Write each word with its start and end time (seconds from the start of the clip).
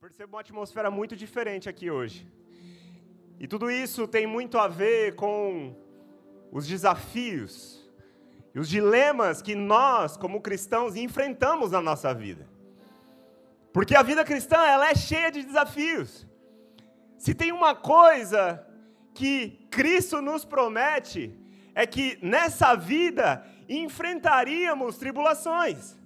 percebo 0.00 0.36
uma 0.36 0.42
atmosfera 0.42 0.92
muito 0.92 1.16
diferente 1.16 1.68
aqui 1.68 1.90
hoje. 1.90 2.24
E 3.40 3.48
tudo 3.48 3.68
isso 3.68 4.06
tem 4.06 4.28
muito 4.28 4.56
a 4.56 4.68
ver 4.68 5.16
com 5.16 5.76
os 6.52 6.68
desafios 6.68 7.84
e 8.54 8.60
os 8.60 8.68
dilemas 8.68 9.42
que 9.42 9.56
nós, 9.56 10.16
como 10.16 10.40
cristãos, 10.40 10.94
enfrentamos 10.94 11.72
na 11.72 11.80
nossa 11.80 12.14
vida. 12.14 12.48
Porque 13.72 13.96
a 13.96 14.02
vida 14.04 14.24
cristã, 14.24 14.58
ela 14.58 14.88
é 14.88 14.94
cheia 14.94 15.32
de 15.32 15.42
desafios. 15.42 16.24
Se 17.16 17.34
tem 17.34 17.50
uma 17.50 17.74
coisa 17.74 18.64
que 19.12 19.66
Cristo 19.68 20.22
nos 20.22 20.44
promete, 20.44 21.36
é 21.74 21.84
que 21.84 22.20
nessa 22.22 22.76
vida 22.76 23.44
enfrentaríamos 23.68 24.96
tribulações. 24.96 25.98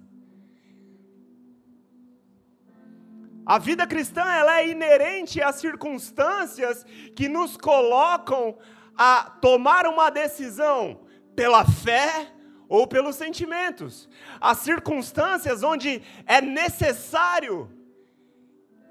A 3.45 3.59
vida 3.59 3.85
cristã 3.85 4.23
ela 4.23 4.59
é 4.59 4.69
inerente 4.69 5.41
às 5.41 5.55
circunstâncias 5.55 6.85
que 7.15 7.27
nos 7.27 7.57
colocam 7.57 8.57
a 8.97 9.37
tomar 9.41 9.85
uma 9.85 10.09
decisão 10.09 11.01
pela 11.35 11.65
fé 11.65 12.31
ou 12.69 12.87
pelos 12.87 13.15
sentimentos. 13.15 14.09
As 14.39 14.59
circunstâncias 14.59 15.61
onde 15.61 16.01
é 16.25 16.41
necessário 16.41 17.69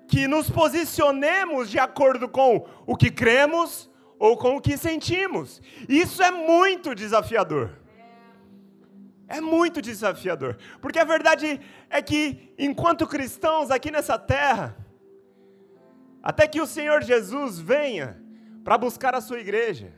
que 0.06 0.28
nos 0.28 0.50
posicionemos 0.50 1.70
de 1.70 1.78
acordo 1.78 2.28
com 2.28 2.66
o 2.86 2.94
que 2.94 3.10
cremos 3.10 3.91
ou 4.19 4.36
com 4.36 4.56
o 4.56 4.60
que 4.60 4.77
sentimos. 4.77 5.62
Isso 5.88 6.22
é 6.22 6.30
muito 6.30 6.94
desafiador. 6.94 7.81
É 9.32 9.41
muito 9.41 9.80
desafiador. 9.80 10.59
Porque 10.78 10.98
a 10.98 11.04
verdade 11.04 11.59
é 11.88 12.02
que, 12.02 12.52
enquanto 12.59 13.06
cristãos 13.06 13.70
aqui 13.70 13.91
nessa 13.91 14.18
terra, 14.18 14.77
até 16.22 16.46
que 16.46 16.60
o 16.60 16.66
Senhor 16.66 17.02
Jesus 17.02 17.58
venha 17.58 18.22
para 18.62 18.77
buscar 18.77 19.14
a 19.14 19.22
sua 19.22 19.41
igreja, 19.41 19.91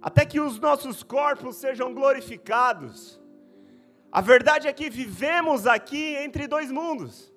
até 0.00 0.24
que 0.24 0.40
os 0.40 0.58
nossos 0.58 1.02
corpos 1.02 1.56
sejam 1.56 1.92
glorificados, 1.92 3.20
a 4.10 4.22
verdade 4.22 4.68
é 4.68 4.72
que 4.72 4.88
vivemos 4.88 5.66
aqui 5.66 6.16
entre 6.16 6.46
dois 6.48 6.72
mundos. 6.72 7.30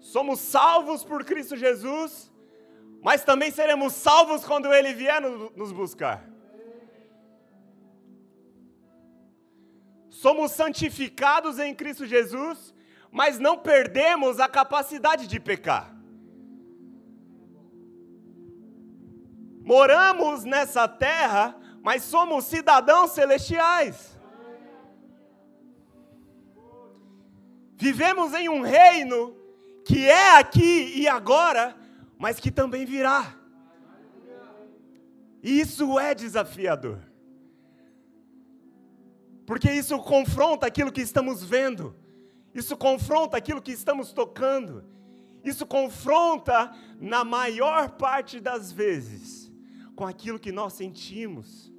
Somos 0.00 0.40
salvos 0.40 1.04
por 1.04 1.24
Cristo 1.24 1.56
Jesus, 1.56 2.32
mas 3.00 3.22
também 3.22 3.52
seremos 3.52 3.92
salvos 3.92 4.44
quando 4.44 4.74
Ele 4.74 4.92
vier 4.92 5.20
nos 5.20 5.70
buscar. 5.70 6.35
Somos 10.26 10.50
santificados 10.50 11.60
em 11.60 11.72
Cristo 11.72 12.04
Jesus, 12.04 12.74
mas 13.12 13.38
não 13.38 13.56
perdemos 13.56 14.40
a 14.40 14.48
capacidade 14.48 15.28
de 15.28 15.38
pecar. 15.38 15.94
Moramos 19.62 20.42
nessa 20.42 20.88
terra, 20.88 21.56
mas 21.80 22.02
somos 22.02 22.44
cidadãos 22.44 23.12
celestiais. 23.12 24.18
Vivemos 27.76 28.34
em 28.34 28.48
um 28.48 28.62
reino 28.62 29.32
que 29.84 30.08
é 30.08 30.38
aqui 30.38 30.92
e 30.96 31.06
agora, 31.06 31.76
mas 32.18 32.40
que 32.40 32.50
também 32.50 32.84
virá. 32.84 33.32
E 35.40 35.60
isso 35.60 36.00
é 36.00 36.16
desafiador 36.16 37.05
porque 39.46 39.70
isso 39.70 39.98
confronta 40.00 40.66
aquilo 40.66 40.90
que 40.90 41.00
estamos 41.00 41.42
vendo, 41.42 41.94
isso 42.52 42.76
confronta 42.76 43.36
aquilo 43.36 43.62
que 43.62 43.72
estamos 43.72 44.12
tocando, 44.12 44.84
isso 45.44 45.64
confronta, 45.64 46.74
na 47.00 47.24
maior 47.24 47.90
parte 47.90 48.40
das 48.40 48.72
vezes, 48.72 49.52
com 49.94 50.04
aquilo 50.04 50.40
que 50.40 50.50
nós 50.50 50.72
sentimos. 50.72 51.72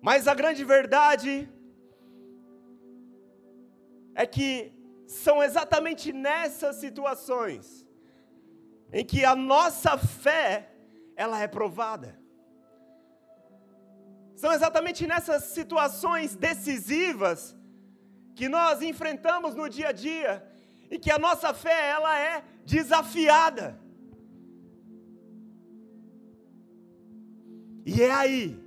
Mas 0.00 0.28
a 0.28 0.34
grande 0.34 0.64
verdade 0.64 1.50
é 4.14 4.24
que 4.26 4.72
são 5.06 5.42
exatamente 5.42 6.12
nessas 6.12 6.76
situações 6.76 7.86
em 8.92 9.04
que 9.04 9.24
a 9.24 9.34
nossa 9.34 9.98
fé 9.98 10.72
ela 11.16 11.40
é 11.40 11.48
provada. 11.48 12.17
São 14.40 14.52
exatamente 14.52 15.04
nessas 15.04 15.42
situações 15.56 16.36
decisivas 16.36 17.56
que 18.36 18.48
nós 18.48 18.80
enfrentamos 18.80 19.52
no 19.56 19.68
dia 19.68 19.88
a 19.88 19.92
dia 19.92 20.46
e 20.88 20.96
que 20.96 21.10
a 21.10 21.18
nossa 21.18 21.52
fé 21.52 21.88
ela 21.88 22.16
é 22.16 22.44
desafiada. 22.64 23.66
E 27.84 28.00
é 28.00 28.12
aí 28.12 28.64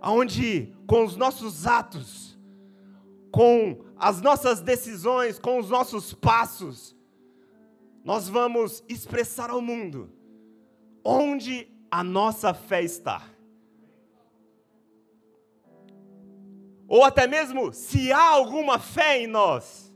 aonde 0.00 0.74
com 0.88 1.04
os 1.04 1.14
nossos 1.14 1.68
atos, 1.68 2.36
com 3.30 3.84
as 3.96 4.20
nossas 4.20 4.60
decisões, 4.60 5.38
com 5.38 5.60
os 5.60 5.70
nossos 5.70 6.12
passos, 6.12 6.96
nós 8.02 8.28
vamos 8.28 8.82
expressar 8.88 9.50
ao 9.50 9.62
mundo 9.62 10.10
onde 11.04 11.68
a 11.88 12.02
nossa 12.02 12.52
fé 12.52 12.82
está. 12.82 13.33
Ou 16.94 17.02
até 17.02 17.26
mesmo 17.26 17.72
se 17.72 18.12
há 18.12 18.22
alguma 18.22 18.78
fé 18.78 19.18
em 19.20 19.26
nós, 19.26 19.92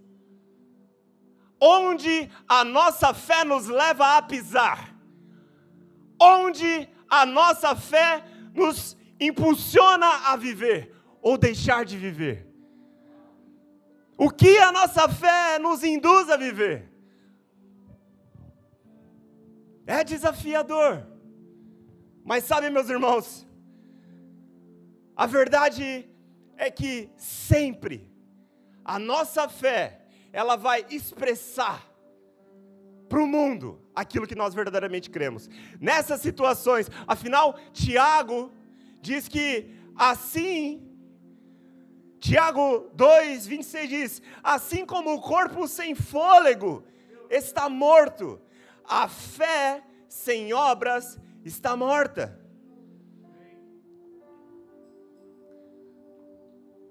onde 1.60 2.28
a 2.48 2.64
nossa 2.64 3.14
fé 3.14 3.44
nos 3.44 3.68
leva 3.68 4.16
a 4.16 4.22
pisar, 4.22 4.92
onde 6.20 6.88
a 7.08 7.24
nossa 7.24 7.76
fé 7.76 8.24
nos 8.52 8.96
impulsiona 9.20 10.08
a 10.26 10.34
viver 10.34 10.92
ou 11.22 11.38
deixar 11.38 11.84
de 11.84 11.96
viver. 11.96 12.52
O 14.16 14.28
que 14.28 14.58
a 14.58 14.72
nossa 14.72 15.08
fé 15.08 15.56
nos 15.60 15.84
induz 15.84 16.28
a 16.28 16.36
viver? 16.36 16.92
É 19.86 20.02
desafiador. 20.02 21.06
Mas 22.24 22.42
sabe, 22.42 22.68
meus 22.70 22.88
irmãos, 22.88 23.46
a 25.14 25.26
verdade 25.26 26.08
é 26.58 26.70
que 26.70 27.10
sempre 27.16 28.10
a 28.84 28.98
nossa 28.98 29.48
fé, 29.48 30.00
ela 30.32 30.56
vai 30.56 30.84
expressar 30.90 31.86
para 33.08 33.22
o 33.22 33.26
mundo 33.26 33.80
aquilo 33.94 34.26
que 34.26 34.34
nós 34.34 34.54
verdadeiramente 34.54 35.08
cremos. 35.08 35.48
Nessas 35.80 36.20
situações, 36.20 36.90
afinal, 37.06 37.58
Tiago 37.72 38.52
diz 39.00 39.28
que 39.28 39.70
assim, 39.96 40.86
Tiago 42.18 42.90
2, 42.94 43.46
26 43.46 43.88
diz: 43.88 44.22
assim 44.42 44.84
como 44.84 45.14
o 45.14 45.20
corpo 45.20 45.66
sem 45.68 45.94
fôlego 45.94 46.84
está 47.30 47.68
morto, 47.68 48.40
a 48.84 49.08
fé 49.08 49.82
sem 50.08 50.52
obras 50.52 51.18
está 51.44 51.76
morta. 51.76 52.38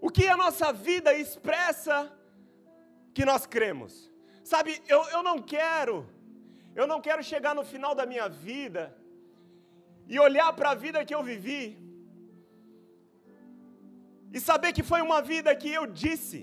O 0.08 0.10
que 0.18 0.26
a 0.26 0.38
nossa 0.38 0.72
vida 0.72 1.14
expressa 1.14 1.96
que 3.14 3.26
nós 3.30 3.46
cremos. 3.46 3.94
Sabe, 4.52 4.82
eu, 4.88 5.02
eu 5.16 5.22
não 5.22 5.38
quero, 5.54 5.96
eu 6.74 6.86
não 6.92 7.00
quero 7.08 7.22
chegar 7.32 7.54
no 7.54 7.66
final 7.72 7.94
da 7.94 8.06
minha 8.06 8.30
vida 8.30 8.84
e 10.08 10.18
olhar 10.18 10.50
para 10.54 10.70
a 10.70 10.76
vida 10.76 11.04
que 11.04 11.14
eu 11.14 11.22
vivi 11.32 11.78
e 14.32 14.40
saber 14.40 14.72
que 14.72 14.82
foi 14.92 15.02
uma 15.02 15.22
vida 15.22 15.54
que 15.54 15.74
eu 15.80 15.86
disse 15.86 16.40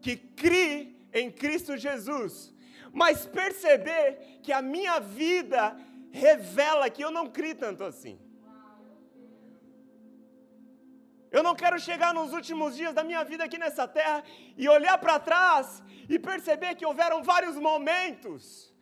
que 0.00 0.16
criei 0.16 1.06
em 1.12 1.30
Cristo 1.30 1.76
Jesus, 1.76 2.54
mas 2.90 3.26
perceber 3.26 4.38
que 4.42 4.52
a 4.52 4.62
minha 4.62 4.98
vida 5.00 5.76
revela 6.10 6.88
que 6.88 7.04
eu 7.04 7.10
não 7.10 7.26
criei 7.28 7.54
tanto 7.54 7.84
assim. 7.84 8.18
Eu 11.36 11.42
não 11.42 11.54
quero 11.60 11.78
chegar 11.80 12.10
nos 12.14 12.32
últimos 12.32 12.76
dias 12.76 12.94
da 12.94 13.02
minha 13.02 13.22
vida 13.30 13.42
aqui 13.42 13.58
nessa 13.58 13.88
terra 13.88 14.22
e 14.56 14.68
olhar 14.68 14.96
para 14.98 15.18
trás 15.18 15.82
e 16.08 16.16
perceber 16.16 16.76
que 16.76 16.86
houveram 16.86 17.24
vários 17.24 17.56
momentos 17.56 18.72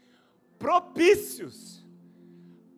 propícios 0.59 1.57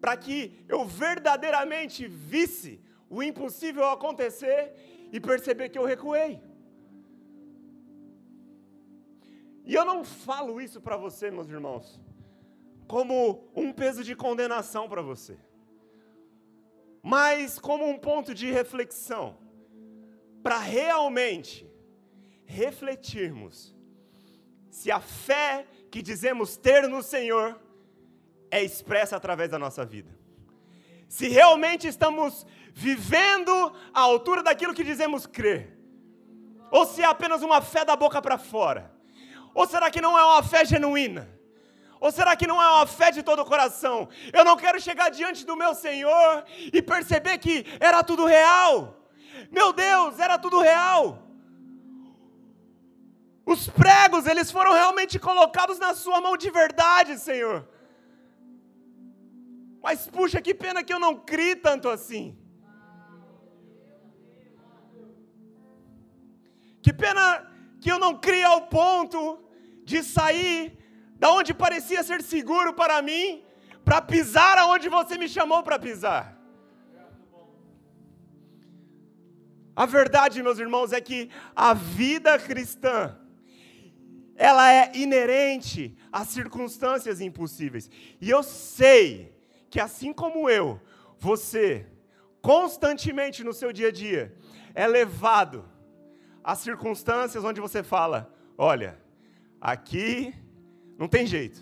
para 0.01 0.17
que 0.17 0.65
eu 0.69 0.85
verdadeiramente 0.85 2.07
visse 2.07 2.73
o 3.11 3.21
impossível 3.21 3.87
acontecer 3.89 4.61
e 5.11 5.19
perceber 5.19 5.71
que 5.71 5.81
eu 5.81 5.85
recuei. 5.85 6.41
E 9.65 9.75
eu 9.75 9.85
não 9.85 10.05
falo 10.05 10.61
isso 10.61 10.81
para 10.81 10.97
você, 10.97 11.33
meus 11.33 11.49
irmãos, 11.49 12.01
como 12.87 13.51
um 13.57 13.73
peso 13.73 14.05
de 14.05 14.15
condenação 14.15 14.89
para 14.89 15.03
você, 15.03 15.37
mas 17.03 17.59
como 17.59 17.89
um 17.89 17.99
ponto 17.99 18.33
de 18.33 18.53
reflexão 18.53 19.43
para 20.45 20.59
realmente 20.59 21.67
refletirmos 22.45 23.75
se 24.71 24.91
a 24.91 25.01
fé 25.01 25.67
que 25.91 26.03
dizemos 26.03 26.55
ter 26.59 26.87
no 26.87 27.03
Senhor 27.03 27.59
é 28.51 28.63
expressa 28.63 29.17
através 29.17 29.49
da 29.51 29.59
nossa 29.59 29.87
vida. 29.87 30.15
Se 31.09 31.29
realmente 31.29 31.87
estamos 31.89 32.47
vivendo 32.75 33.73
à 33.95 34.01
altura 34.01 34.43
daquilo 34.43 34.75
que 34.75 34.85
dizemos 34.85 35.27
crer. 35.27 35.79
Ou 36.71 36.85
se 36.85 37.01
é 37.01 37.07
apenas 37.07 37.41
uma 37.41 37.63
fé 37.63 37.83
da 37.83 37.97
boca 37.97 38.21
para 38.21 38.37
fora. 38.37 38.93
Ou 39.55 39.67
será 39.67 39.91
que 39.91 40.03
não 40.03 40.19
é 40.19 40.25
uma 40.25 40.43
fé 40.43 40.67
genuína? 40.67 41.27
Ou 41.99 42.13
será 42.13 42.37
que 42.37 42.47
não 42.47 42.63
é 42.63 42.69
uma 42.69 42.87
fé 42.87 43.11
de 43.11 43.23
todo 43.23 43.41
o 43.41 43.47
coração? 43.47 44.11
Eu 44.31 44.45
não 44.45 44.59
quero 44.59 44.79
chegar 44.79 45.09
diante 45.09 45.47
do 45.47 45.57
meu 45.57 45.75
Senhor 45.75 46.45
e 46.71 46.83
perceber 46.83 47.39
que 47.39 47.65
era 47.81 48.03
tudo 48.03 48.27
real. 48.27 49.04
Meu 49.51 49.73
Deus, 49.73 50.19
era 50.19 50.39
tudo 50.39 50.61
real. 50.61 51.23
Os 53.47 53.69
pregos, 53.69 54.27
eles 54.27 54.51
foram 54.51 54.73
realmente 54.73 55.19
colocados 55.19 55.79
na 55.79 55.95
sua 55.95 56.21
mão 56.21 56.37
de 56.37 56.51
verdade, 56.51 57.19
Senhor. 57.19 57.69
Mas 59.83 60.07
puxa, 60.07 60.41
que 60.41 60.55
pena 60.55 60.83
que 60.83 60.95
eu 60.95 60.99
não 60.99 61.15
criei 61.17 61.55
tanto 61.55 61.89
assim. 61.91 62.39
Que 66.83 66.93
pena 66.93 67.47
que 67.81 67.91
eu 67.93 67.99
não 67.99 68.19
criei 68.19 68.45
ao 68.45 68.63
ponto 68.63 69.21
de 69.85 70.03
sair 70.03 70.79
da 71.17 71.31
onde 71.31 71.53
parecia 71.53 72.03
ser 72.03 72.23
seguro 72.23 72.73
para 72.73 73.01
mim, 73.03 73.45
para 73.85 74.01
pisar 74.01 74.57
aonde 74.59 74.89
você 74.89 75.19
me 75.19 75.29
chamou 75.29 75.63
para 75.63 75.79
pisar. 75.79 76.34
A 79.77 79.87
verdade, 79.87 80.43
meus 80.43 80.59
irmãos, 80.59 80.93
é 80.93 81.01
que 81.01 81.31
a 81.55 81.75
vida 81.75 82.39
cristã, 82.39 83.17
ela 84.37 84.73
é 84.73 84.93
inerente 84.95 85.97
às 86.13 86.29
circunstâncias 86.29 87.21
impossíveis. 87.21 87.91
E 88.21 88.31
eu 88.31 88.43
sei 88.43 89.35
que 89.69 89.81
assim 89.81 90.13
como 90.13 90.49
eu, 90.49 90.81
você, 91.19 91.87
constantemente 92.41 93.43
no 93.43 93.53
seu 93.53 93.73
dia 93.73 93.89
a 93.89 93.93
dia, 93.93 94.37
é 94.75 94.87
levado 94.87 95.65
às 96.43 96.59
circunstâncias 96.59 97.43
onde 97.43 97.61
você 97.61 97.83
fala: 97.83 98.33
olha, 98.57 99.01
aqui 99.61 100.35
não 100.97 101.09
tem 101.09 101.27
jeito. 101.27 101.61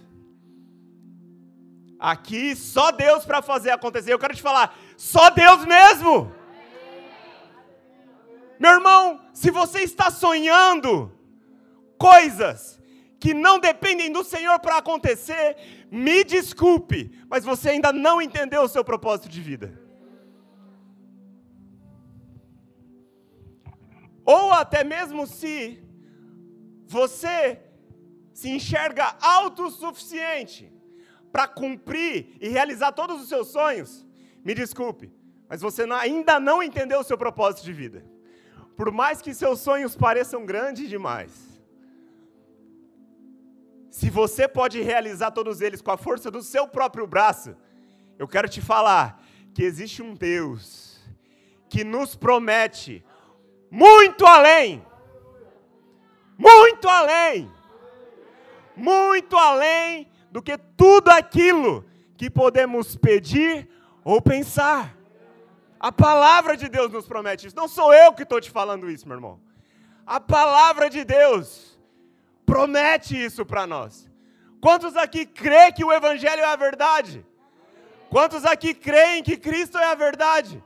Aqui 1.98 2.56
só 2.56 2.90
Deus 2.90 3.24
para 3.24 3.40
fazer 3.40 3.70
acontecer. 3.70 4.12
Eu 4.12 4.18
quero 4.18 4.34
te 4.34 4.42
falar, 4.42 4.76
só 4.96 5.30
Deus 5.30 5.64
mesmo. 5.64 6.32
Meu 8.62 8.74
irmão, 8.74 9.20
se 9.34 9.50
você 9.50 9.80
está 9.80 10.08
sonhando 10.08 11.10
coisas 11.98 12.80
que 13.18 13.34
não 13.34 13.58
dependem 13.58 14.12
do 14.12 14.22
Senhor 14.22 14.56
para 14.60 14.76
acontecer, 14.76 15.56
me 15.90 16.22
desculpe, 16.22 17.00
mas 17.28 17.44
você 17.44 17.70
ainda 17.70 17.92
não 17.92 18.22
entendeu 18.22 18.62
o 18.62 18.68
seu 18.68 18.84
propósito 18.84 19.28
de 19.28 19.40
vida. 19.40 19.68
Ou 24.24 24.52
até 24.52 24.84
mesmo 24.84 25.26
se 25.26 25.82
você 26.86 27.60
se 28.32 28.48
enxerga 28.48 29.16
autossuficiente 29.20 30.72
para 31.32 31.48
cumprir 31.48 32.36
e 32.40 32.48
realizar 32.48 32.92
todos 32.92 33.20
os 33.22 33.28
seus 33.28 33.48
sonhos, 33.48 34.06
me 34.44 34.54
desculpe, 34.54 35.12
mas 35.48 35.60
você 35.60 35.82
ainda 35.82 36.38
não 36.38 36.62
entendeu 36.62 37.00
o 37.00 37.04
seu 37.10 37.18
propósito 37.18 37.64
de 37.64 37.72
vida 37.72 38.11
por 38.76 38.90
mais 38.90 39.20
que 39.20 39.34
seus 39.34 39.60
sonhos 39.60 39.96
pareçam 39.96 40.44
grandes 40.44 40.88
demais, 40.88 41.30
se 43.90 44.08
você 44.08 44.48
pode 44.48 44.80
realizar 44.80 45.30
todos 45.30 45.60
eles 45.60 45.82
com 45.82 45.90
a 45.90 45.98
força 45.98 46.30
do 46.30 46.42
seu 46.42 46.66
próprio 46.66 47.06
braço, 47.06 47.54
eu 48.18 48.26
quero 48.26 48.48
te 48.48 48.60
falar 48.60 49.22
que 49.54 49.62
existe 49.62 50.02
um 50.02 50.14
Deus 50.14 50.98
que 51.68 51.84
nos 51.84 52.14
promete 52.16 53.04
muito 53.70 54.26
além, 54.26 54.84
muito 56.38 56.88
além, 56.88 57.50
muito 58.74 59.36
além 59.36 60.10
do 60.30 60.42
que 60.42 60.56
tudo 60.56 61.10
aquilo 61.10 61.84
que 62.16 62.30
podemos 62.30 62.96
pedir 62.96 63.68
ou 64.04 64.20
pensar. 64.20 64.96
A 65.82 65.90
palavra 65.90 66.56
de 66.56 66.68
Deus 66.68 66.92
nos 66.92 67.08
promete 67.08 67.48
isso. 67.48 67.56
Não 67.56 67.66
sou 67.66 67.92
eu 67.92 68.12
que 68.12 68.22
estou 68.22 68.40
te 68.40 68.48
falando 68.48 68.88
isso, 68.88 69.08
meu 69.08 69.16
irmão. 69.16 69.40
A 70.06 70.20
palavra 70.20 70.88
de 70.88 71.04
Deus 71.04 71.76
promete 72.46 73.20
isso 73.20 73.44
para 73.44 73.66
nós. 73.66 74.08
Quantos 74.60 74.96
aqui 74.96 75.26
creem 75.26 75.72
que 75.72 75.84
o 75.84 75.92
Evangelho 75.92 76.40
é 76.40 76.44
a 76.44 76.54
verdade? 76.54 77.26
Quantos 78.08 78.44
aqui 78.44 78.72
creem 78.72 79.24
que 79.24 79.36
Cristo 79.36 79.76
é 79.76 79.86
a 79.86 79.96
verdade? 79.96 80.62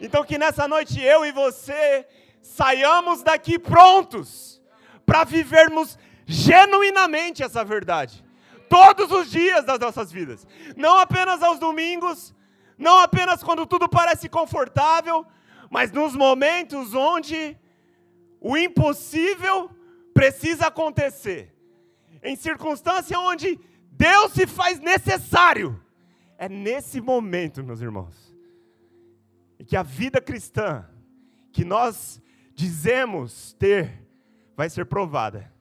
Então, 0.00 0.24
que 0.24 0.36
nessa 0.36 0.66
noite 0.66 1.00
eu 1.00 1.24
e 1.24 1.30
você 1.30 2.04
saiamos 2.42 3.22
daqui 3.22 3.56
prontos 3.56 4.60
para 5.06 5.22
vivermos 5.22 5.96
genuinamente 6.26 7.42
essa 7.42 7.64
verdade, 7.64 8.24
todos 8.68 9.12
os 9.12 9.30
dias 9.30 9.64
das 9.64 9.78
nossas 9.78 10.10
vidas, 10.10 10.44
não 10.76 10.98
apenas 10.98 11.42
aos 11.42 11.58
domingos, 11.60 12.33
não 12.78 12.98
apenas 12.98 13.42
quando 13.42 13.66
tudo 13.66 13.88
parece 13.88 14.28
confortável, 14.28 15.26
mas 15.70 15.92
nos 15.92 16.14
momentos 16.14 16.94
onde 16.94 17.56
o 18.40 18.56
impossível 18.56 19.70
precisa 20.12 20.66
acontecer. 20.66 21.54
Em 22.22 22.36
circunstância 22.36 23.18
onde 23.18 23.58
Deus 23.90 24.32
se 24.32 24.46
faz 24.46 24.80
necessário. 24.80 25.80
É 26.36 26.48
nesse 26.48 27.00
momento, 27.00 27.62
meus 27.62 27.80
irmãos, 27.80 28.34
que 29.66 29.76
a 29.76 29.82
vida 29.82 30.20
cristã 30.20 30.88
que 31.52 31.64
nós 31.64 32.20
dizemos 32.54 33.52
ter 33.54 34.02
vai 34.56 34.68
ser 34.68 34.86
provada. 34.86 35.52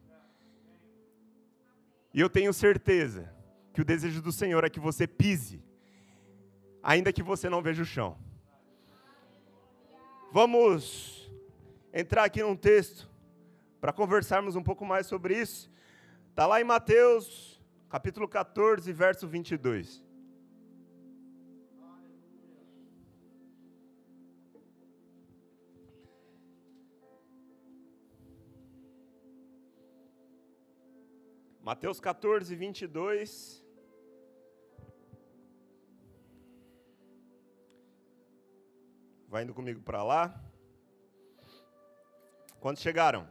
E 2.13 2.19
eu 2.19 2.29
tenho 2.29 2.53
certeza 2.53 3.31
que 3.73 3.81
o 3.81 3.85
desejo 3.85 4.21
do 4.21 4.31
Senhor 4.31 4.63
é 4.63 4.69
que 4.69 4.79
você 4.79 5.07
pise 5.07 5.63
ainda 6.83 7.13
que 7.13 7.23
você 7.23 7.49
não 7.49 7.61
veja 7.61 7.81
o 7.81 7.85
chão. 7.85 8.17
Vamos 10.31 11.31
entrar 11.93 12.25
aqui 12.25 12.43
num 12.43 12.55
texto 12.55 13.09
para 13.79 13.93
conversarmos 13.93 14.57
um 14.57 14.63
pouco 14.63 14.85
mais 14.85 15.07
sobre 15.07 15.39
isso. 15.39 15.71
Está 16.29 16.45
lá 16.45 16.59
em 16.59 16.63
Mateus, 16.65 17.61
capítulo 17.89 18.27
14, 18.27 18.91
verso 18.91 19.27
22. 19.27 20.03
Mateus 31.61 32.01
14, 32.01 32.53
22. 32.55 33.62
Vai 39.33 39.41
indo 39.41 39.53
comigo 39.55 39.81
para 39.81 40.03
lá. 40.03 40.39
Quantos 42.59 42.83
chegaram? 42.83 43.27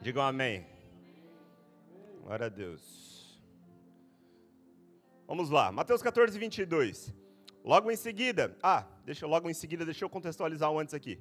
Digam 0.00 0.22
amém. 0.22 0.64
Glória 2.22 2.46
a 2.46 2.48
Deus. 2.48 3.42
Vamos 5.26 5.50
lá, 5.50 5.72
Mateus 5.72 6.00
14, 6.00 6.38
22. 6.38 7.12
Logo 7.64 7.90
em 7.90 7.96
seguida, 7.96 8.56
ah, 8.62 8.86
deixa 9.04 9.26
logo 9.26 9.50
em 9.50 9.52
seguida, 9.62 9.84
deixa 9.84 10.04
eu 10.04 10.08
contextualizar 10.08 10.70
um 10.70 10.78
antes 10.78 10.94
aqui. 10.94 11.20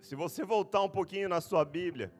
Se 0.00 0.16
você 0.16 0.44
voltar 0.44 0.82
um 0.82 0.90
pouquinho 0.90 1.28
na 1.28 1.40
sua 1.40 1.64
Bíblia, 1.64 2.12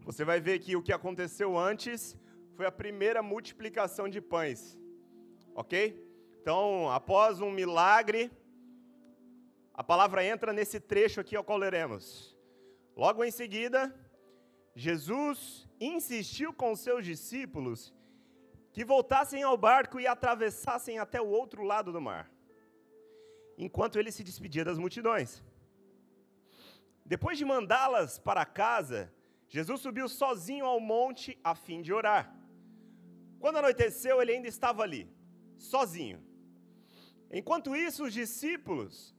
você 0.00 0.24
vai 0.24 0.40
ver 0.40 0.60
que 0.60 0.74
o 0.74 0.82
que 0.82 0.94
aconteceu 0.94 1.58
antes 1.58 2.16
foi 2.54 2.64
a 2.64 2.72
primeira 2.72 3.22
multiplicação 3.22 4.08
de 4.08 4.22
pães. 4.22 4.78
Ok? 5.54 6.02
Então, 6.40 6.90
após 6.90 7.38
um 7.38 7.50
milagre, 7.50 8.30
a 9.82 9.84
palavra 9.84 10.24
entra 10.24 10.52
nesse 10.52 10.78
trecho 10.78 11.20
aqui 11.20 11.34
ao 11.34 11.42
qual 11.42 11.58
leremos. 11.58 12.36
Logo 12.96 13.24
em 13.24 13.32
seguida, 13.32 13.92
Jesus 14.76 15.68
insistiu 15.80 16.52
com 16.52 16.76
seus 16.76 17.04
discípulos 17.04 17.92
que 18.72 18.84
voltassem 18.84 19.42
ao 19.42 19.56
barco 19.56 19.98
e 19.98 20.06
atravessassem 20.06 21.00
até 21.00 21.20
o 21.20 21.26
outro 21.26 21.64
lado 21.64 21.90
do 21.90 22.00
mar, 22.00 22.30
enquanto 23.58 23.98
ele 23.98 24.12
se 24.12 24.22
despedia 24.22 24.64
das 24.64 24.78
multidões. 24.78 25.42
Depois 27.04 27.36
de 27.36 27.44
mandá-las 27.44 28.20
para 28.20 28.44
casa, 28.44 29.12
Jesus 29.48 29.80
subiu 29.80 30.08
sozinho 30.08 30.64
ao 30.64 30.78
monte 30.78 31.36
a 31.42 31.56
fim 31.56 31.82
de 31.82 31.92
orar. 31.92 32.32
Quando 33.40 33.58
anoiteceu, 33.58 34.22
ele 34.22 34.34
ainda 34.34 34.46
estava 34.46 34.84
ali, 34.84 35.12
sozinho. 35.58 36.24
Enquanto 37.32 37.74
isso, 37.74 38.04
os 38.04 38.12
discípulos 38.12 39.12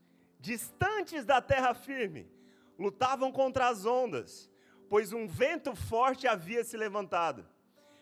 distantes 0.44 1.24
da 1.24 1.42
terra 1.42 1.74
firme, 1.74 2.30
lutavam 2.78 3.32
contra 3.32 3.70
as 3.70 3.86
ondas, 3.86 4.52
pois 4.90 5.14
um 5.14 5.26
vento 5.26 5.74
forte 5.74 6.28
havia 6.28 6.66
se 6.66 6.76
levantado. 6.76 7.48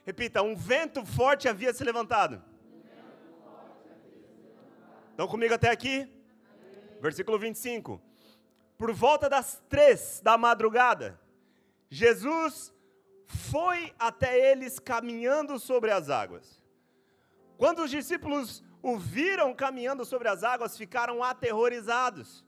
Repita, 0.03 0.41
um 0.41 0.55
vento 0.55 1.05
forte 1.05 1.47
havia 1.47 1.71
se 1.71 1.83
levantado. 1.83 2.43
Estão 5.11 5.27
comigo 5.27 5.53
até 5.53 5.69
aqui? 5.69 6.11
Versículo 6.99 7.37
25. 7.37 8.01
Por 8.75 8.91
volta 8.91 9.29
das 9.29 9.61
três 9.69 10.19
da 10.23 10.35
madrugada, 10.35 11.21
Jesus 11.91 12.73
foi 13.27 13.93
até 13.99 14.51
eles 14.51 14.79
caminhando 14.79 15.59
sobre 15.59 15.91
as 15.91 16.09
águas. 16.09 16.59
Quando 17.55 17.83
os 17.83 17.91
discípulos 17.91 18.63
o 18.81 18.97
viram 18.97 19.53
caminhando 19.53 20.03
sobre 20.05 20.27
as 20.27 20.43
águas, 20.43 20.77
ficaram 20.77 21.23
aterrorizados. 21.23 22.45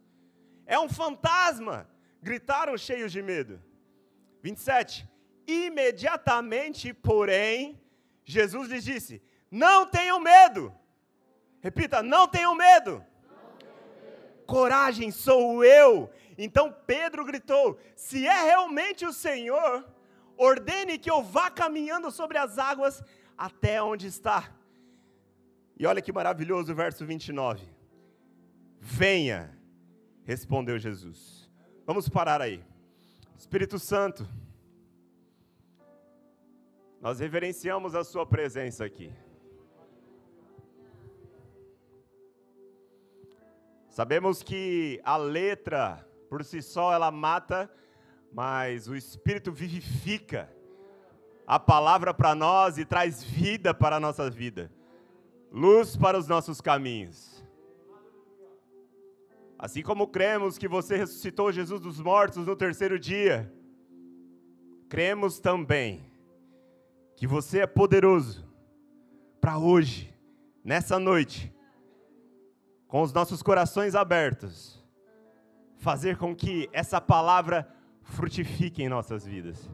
É 0.66 0.80
um 0.80 0.90
fantasma! 0.90 1.88
gritaram 2.24 2.78
cheios 2.78 3.12
de 3.12 3.22
medo. 3.22 3.62
27. 4.42 5.08
Imediatamente, 5.46 6.94
porém, 6.94 7.80
Jesus 8.24 8.70
lhes 8.70 8.84
disse: 8.84 9.22
Não 9.52 9.86
tenham 9.86 10.20
medo. 10.20 10.74
Repita: 11.62 12.02
Não 12.02 12.28
tenham 12.28 12.56
medo. 12.56 13.06
Coragem, 14.48 15.12
sou 15.12 15.63
eu. 15.63 16.10
Então 16.38 16.75
Pedro 16.88 17.25
gritou: 17.25 17.78
Se 17.96 18.25
é 18.25 18.44
realmente 18.44 19.06
o 19.06 19.13
Senhor, 19.13 19.86
ordene 20.38 20.98
que 20.98 21.12
eu 21.12 21.22
vá 21.22 21.52
caminhando 21.52 22.10
sobre 22.10 22.38
as 22.38 22.58
águas 22.58 23.04
até 23.38 23.84
onde 23.84 24.08
está. 24.08 24.50
E 25.77 25.86
olha 25.86 26.01
que 26.01 26.12
maravilhoso 26.12 26.72
o 26.72 26.75
verso 26.75 27.06
29. 27.06 27.68
Venha, 28.80 29.58
respondeu 30.24 30.77
Jesus. 30.77 31.50
Vamos 31.86 32.08
parar 32.08 32.42
aí. 32.42 32.63
Espírito 33.38 33.80
Santo, 33.80 34.27
nós 37.01 37.20
reverenciamos 37.20 37.96
a 37.96 38.03
Sua 38.03 38.25
presença 38.25 38.86
aqui. 38.86 39.12
Sabemos 43.89 44.42
que 44.42 45.00
a 45.03 45.18
letra, 45.18 46.08
por 46.30 46.44
si 46.44 46.62
só, 46.62 46.94
ela 46.94 47.12
mata, 47.12 47.70
mas 48.32 48.88
o 48.88 48.96
Espírito 48.96 49.51
vivifica 49.51 50.50
a 51.46 51.60
palavra 51.60 52.13
para 52.13 52.34
nós 52.34 52.77
e 52.77 52.86
traz 52.86 53.22
vida 53.24 53.74
para 53.74 53.98
a 53.98 54.00
nossa 54.00 54.30
vida, 54.30 54.72
luz 55.53 55.95
para 55.95 56.17
os 56.17 56.27
nossos 56.27 56.60
caminhos. 56.60 57.45
Assim 59.57 59.83
como 59.83 60.07
cremos 60.07 60.57
que 60.57 60.67
você 60.67 60.98
ressuscitou 60.98 61.51
Jesus 61.51 61.79
dos 61.79 62.00
mortos 62.00 62.48
no 62.48 62.55
terceiro 62.55 63.00
dia, 63.00 63.53
cremos 64.89 65.39
também 65.39 66.12
que 67.15 67.27
você 67.27 67.60
é 67.60 67.67
poderoso 67.67 68.43
para 69.39 69.60
hoje, 69.60 70.12
nessa 70.63 70.98
noite, 70.98 71.53
com 72.88 73.03
os 73.03 73.13
nossos 73.13 73.43
corações 73.43 73.93
abertos, 73.93 74.83
fazer 75.77 76.17
com 76.17 76.36
que 76.36 76.67
essa 76.74 77.00
palavra 77.00 77.72
frutifique 78.01 78.81
em 78.81 78.89
nossas 78.89 79.24
vidas. 79.24 79.69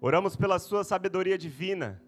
Oramos 0.00 0.36
pela 0.36 0.58
Sua 0.58 0.84
sabedoria 0.84 1.38
divina. 1.38 2.02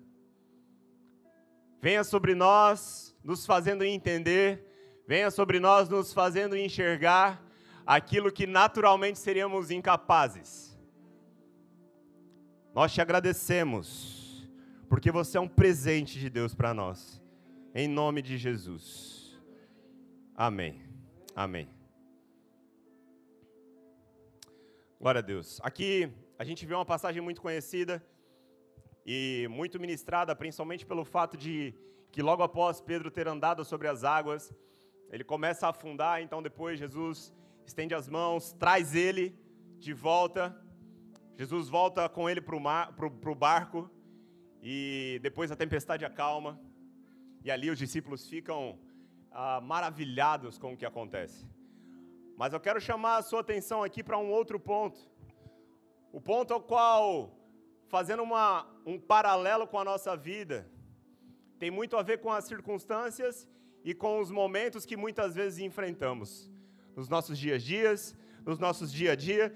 Venha 1.81 2.05
sobre 2.05 2.35
nós, 2.35 3.17
nos 3.25 3.47
fazendo 3.47 3.85
entender, 3.85 4.65
venha 5.07 5.31
sobre 5.31 5.59
nós, 5.59 5.89
nos 5.89 6.13
fazendo 6.13 6.57
enxergar 6.57 7.43
aquilo 7.87 8.31
que 8.31 8.47
naturalmente 8.47 9.19
seríamos 9.19 9.71
incapazes. 9.71 10.79
Nós 12.75 12.93
te 12.93 13.01
agradecemos, 13.01 14.49
porque 14.89 15.11
você 15.11 15.39
é 15.39 15.41
um 15.41 15.49
presente 15.49 16.19
de 16.19 16.29
Deus 16.29 16.55
para 16.55 16.75
nós. 16.75 17.21
Em 17.75 17.89
nome 17.89 18.21
de 18.21 18.37
Jesus. 18.37 19.41
Amém. 20.37 20.83
Amém. 21.35 21.69
Glória 25.01 25.21
a 25.21 25.23
Deus. 25.23 25.59
Aqui 25.63 26.13
a 26.39 26.45
gente 26.45 26.67
vê 26.67 26.75
uma 26.75 26.85
passagem 26.85 27.23
muito 27.23 27.41
conhecida 27.41 28.05
e 29.05 29.49
muito 29.51 29.81
ministrada, 29.81 30.35
principalmente 30.35 30.87
pelo 30.87 31.05
fato 31.05 31.37
de 31.37 31.75
que 32.13 32.23
logo 32.23 32.43
após 32.43 32.81
Pedro 32.81 33.11
ter 33.11 33.29
andado 33.29 33.65
sobre 33.65 33.89
as 33.89 34.05
águas, 34.05 34.53
ele 35.11 35.25
começa 35.25 35.67
a 35.67 35.71
afundar, 35.71 36.23
então 36.23 36.43
depois 36.43 36.79
Jesus 36.79 37.33
estende 37.67 37.95
as 37.95 38.09
mãos, 38.09 38.53
traz 38.53 38.95
ele 38.95 39.39
de 39.79 39.93
volta 39.93 40.55
Jesus 41.41 41.71
volta 41.71 42.07
com 42.07 42.29
ele 42.29 42.43
para 42.43 42.55
o 43.33 43.35
barco 43.35 43.91
e 44.63 45.19
depois 45.23 45.51
a 45.51 45.57
tempestade 45.57 46.05
acalma. 46.05 46.61
E 47.43 47.51
ali 47.51 47.71
os 47.71 47.79
discípulos 47.79 48.29
ficam 48.29 48.79
ah, 49.31 49.59
maravilhados 49.59 50.59
com 50.59 50.75
o 50.75 50.77
que 50.77 50.85
acontece. 50.85 51.49
Mas 52.37 52.53
eu 52.53 52.61
quero 52.61 52.79
chamar 52.79 53.17
a 53.17 53.23
sua 53.23 53.41
atenção 53.41 53.83
aqui 53.83 54.05
para 54.05 54.19
um 54.19 54.31
outro 54.31 54.61
ponto. 54.61 55.01
O 56.13 56.21
ponto 56.21 56.53
ao 56.53 56.61
qual, 56.61 57.35
fazendo 57.91 58.23
uma, 58.23 58.67
um 58.87 58.99
paralelo 58.99 59.67
com 59.67 59.79
a 59.79 59.85
nossa 59.85 60.17
vida, 60.17 60.67
tem 61.59 61.71
muito 61.71 61.97
a 61.97 62.03
ver 62.03 62.19
com 62.21 62.31
as 62.33 62.45
circunstâncias 62.45 63.47
e 63.85 63.93
com 63.93 64.21
os 64.21 64.31
momentos 64.31 64.87
que 64.87 64.97
muitas 64.97 65.35
vezes 65.35 65.59
enfrentamos. 65.59 66.51
Nos 66.97 67.09
nossos 67.09 67.37
dias 67.37 67.57
a 67.57 67.67
dias, 67.67 68.17
nos 68.47 68.59
nossos 68.59 68.93
dia 68.93 69.13
a 69.13 69.17
dia, 69.17 69.53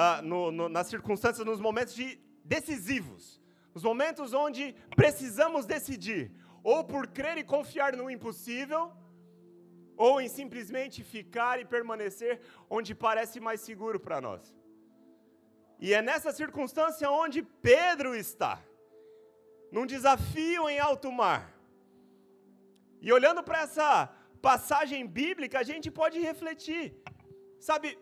uh, 0.00 0.20
no, 0.30 0.50
no, 0.50 0.68
nas 0.68 0.88
circunstâncias, 0.88 1.46
nos 1.46 1.60
momentos 1.60 1.94
de 1.94 2.18
decisivos, 2.44 3.40
nos 3.72 3.84
momentos 3.84 4.34
onde 4.34 4.74
precisamos 4.96 5.64
decidir, 5.64 6.32
ou 6.64 6.82
por 6.82 7.06
crer 7.06 7.38
e 7.38 7.44
confiar 7.44 7.96
no 7.96 8.10
impossível, 8.10 8.92
ou 9.96 10.20
em 10.20 10.28
simplesmente 10.28 11.04
ficar 11.04 11.60
e 11.60 11.64
permanecer 11.64 12.40
onde 12.68 12.94
parece 12.94 13.38
mais 13.38 13.60
seguro 13.60 13.98
para 14.00 14.20
nós. 14.20 14.54
E 15.78 15.92
é 15.92 16.00
nessa 16.00 16.32
circunstância 16.32 17.10
onde 17.10 17.42
Pedro 17.42 18.14
está, 18.14 18.62
num 19.70 19.86
desafio 19.86 20.68
em 20.68 20.78
alto 20.78 21.10
mar. 21.12 21.42
E 23.00 23.12
olhando 23.12 23.42
para 23.42 23.60
essa 23.60 23.90
passagem 24.40 25.06
bíblica, 25.06 25.58
a 25.58 25.62
gente 25.70 25.90
pode 25.90 26.18
refletir. 26.18 26.84
Sabe, 27.60 27.98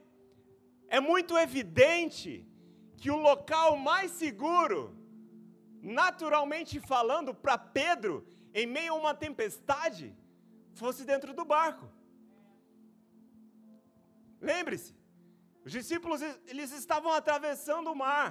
é 0.88 1.00
muito 1.00 1.36
evidente 1.36 2.46
que 2.96 3.10
o 3.10 3.16
local 3.16 3.76
mais 3.76 4.10
seguro, 4.12 4.96
naturalmente 5.82 6.78
falando, 6.80 7.34
para 7.34 7.58
Pedro, 7.58 8.26
em 8.52 8.66
meio 8.66 8.92
a 8.92 8.96
uma 8.96 9.14
tempestade, 9.14 10.16
fosse 10.74 11.04
dentro 11.04 11.34
do 11.34 11.44
barco. 11.44 11.86
Lembre-se, 14.40 14.94
os 15.64 15.72
discípulos 15.72 16.20
eles 16.52 16.70
estavam 16.72 17.12
atravessando 17.20 17.90
o 17.90 17.96
mar. 18.04 18.28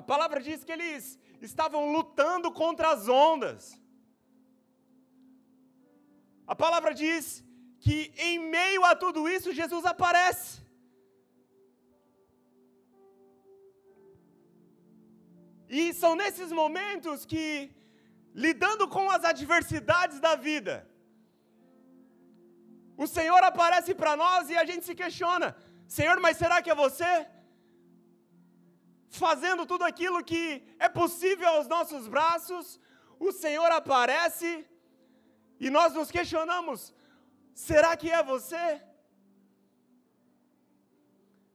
A 0.00 0.02
palavra 0.10 0.40
diz 0.46 0.64
que 0.64 0.72
eles 0.76 1.18
estavam 1.48 1.82
lutando 1.94 2.48
contra 2.60 2.90
as 2.94 3.02
ondas. 3.08 3.62
A 6.46 6.54
palavra 6.64 6.92
diz 7.02 7.44
que 7.84 7.96
em 8.28 8.38
meio 8.56 8.82
a 8.90 8.94
tudo 9.04 9.28
isso 9.36 9.58
Jesus 9.60 9.84
aparece. 9.84 10.66
E 15.68 15.92
são 16.00 16.12
nesses 16.22 16.50
momentos 16.60 17.24
que, 17.30 17.44
lidando 18.46 18.84
com 18.88 19.10
as 19.10 19.24
adversidades 19.32 20.18
da 20.26 20.34
vida, 20.48 20.74
o 23.04 23.06
Senhor 23.06 23.42
aparece 23.44 23.94
para 23.94 24.16
nós 24.16 24.48
e 24.48 24.56
a 24.56 24.64
gente 24.64 24.84
se 24.88 24.94
questiona: 24.94 25.48
Senhor, 25.88 26.20
mas 26.20 26.36
será 26.36 26.60
que 26.60 26.70
é 26.70 26.74
você? 26.74 27.26
Fazendo 29.08 29.64
tudo 29.64 29.84
aquilo 29.84 30.24
que 30.24 30.62
é 30.78 30.88
possível 30.88 31.48
aos 31.48 31.68
nossos 31.68 32.08
braços, 32.08 32.80
o 33.18 33.32
Senhor 33.32 33.70
aparece 33.72 34.66
e 35.58 35.70
nós 35.70 35.94
nos 35.94 36.10
questionamos: 36.10 36.92
será 37.54 37.96
que 37.96 38.10
é 38.10 38.22
você? 38.22 38.82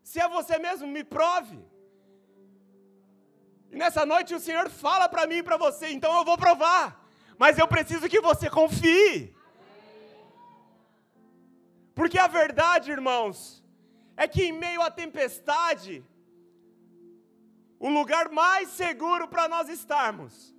Se 0.03 0.19
é 0.19 0.27
você 0.27 0.57
mesmo, 0.57 0.87
me 0.87 1.03
prove. 1.03 1.59
E 3.71 3.77
nessa 3.77 4.05
noite 4.05 4.35
o 4.35 4.39
Senhor 4.39 4.69
fala 4.69 5.07
para 5.07 5.25
mim 5.25 5.37
e 5.37 5.43
para 5.43 5.55
você, 5.55 5.89
então 5.89 6.17
eu 6.17 6.25
vou 6.25 6.37
provar. 6.37 7.01
Mas 7.37 7.57
eu 7.57 7.67
preciso 7.67 8.09
que 8.09 8.19
você 8.19 8.49
confie. 8.49 9.33
Porque 11.95 12.17
a 12.17 12.27
verdade, 12.27 12.91
irmãos, 12.91 13.60
é 14.15 14.27
que 14.27 14.43
em 14.43 14.51
meio 14.51 14.81
à 14.81 14.91
tempestade, 14.91 16.05
o 17.79 17.89
lugar 17.89 18.29
mais 18.29 18.69
seguro 18.69 19.27
para 19.27 19.47
nós 19.47 19.69
estarmos 19.69 20.55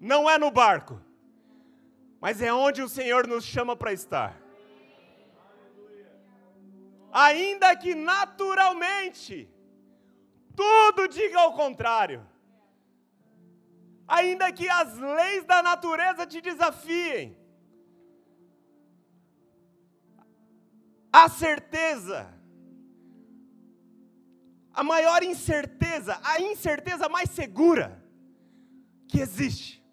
não 0.00 0.28
é 0.28 0.38
no 0.38 0.50
barco, 0.50 1.00
mas 2.20 2.40
é 2.40 2.52
onde 2.52 2.82
o 2.82 2.88
Senhor 2.88 3.26
nos 3.26 3.44
chama 3.44 3.76
para 3.76 3.92
estar. 3.92 4.40
Ainda 7.12 7.76
que 7.76 7.94
naturalmente 7.94 9.48
tudo 10.56 11.06
diga 11.08 11.40
ao 11.40 11.52
contrário. 11.54 12.26
Ainda 14.08 14.50
que 14.52 14.68
as 14.68 14.96
leis 14.98 15.44
da 15.44 15.62
natureza 15.62 16.26
te 16.26 16.40
desafiem. 16.40 17.36
A 21.12 21.28
certeza, 21.28 22.32
a 24.74 24.82
maior 24.82 25.22
incerteza, 25.22 26.18
a 26.22 26.40
incerteza 26.40 27.08
mais 27.08 27.30
segura 27.30 28.02
que 29.08 29.20
existe, 29.20 29.84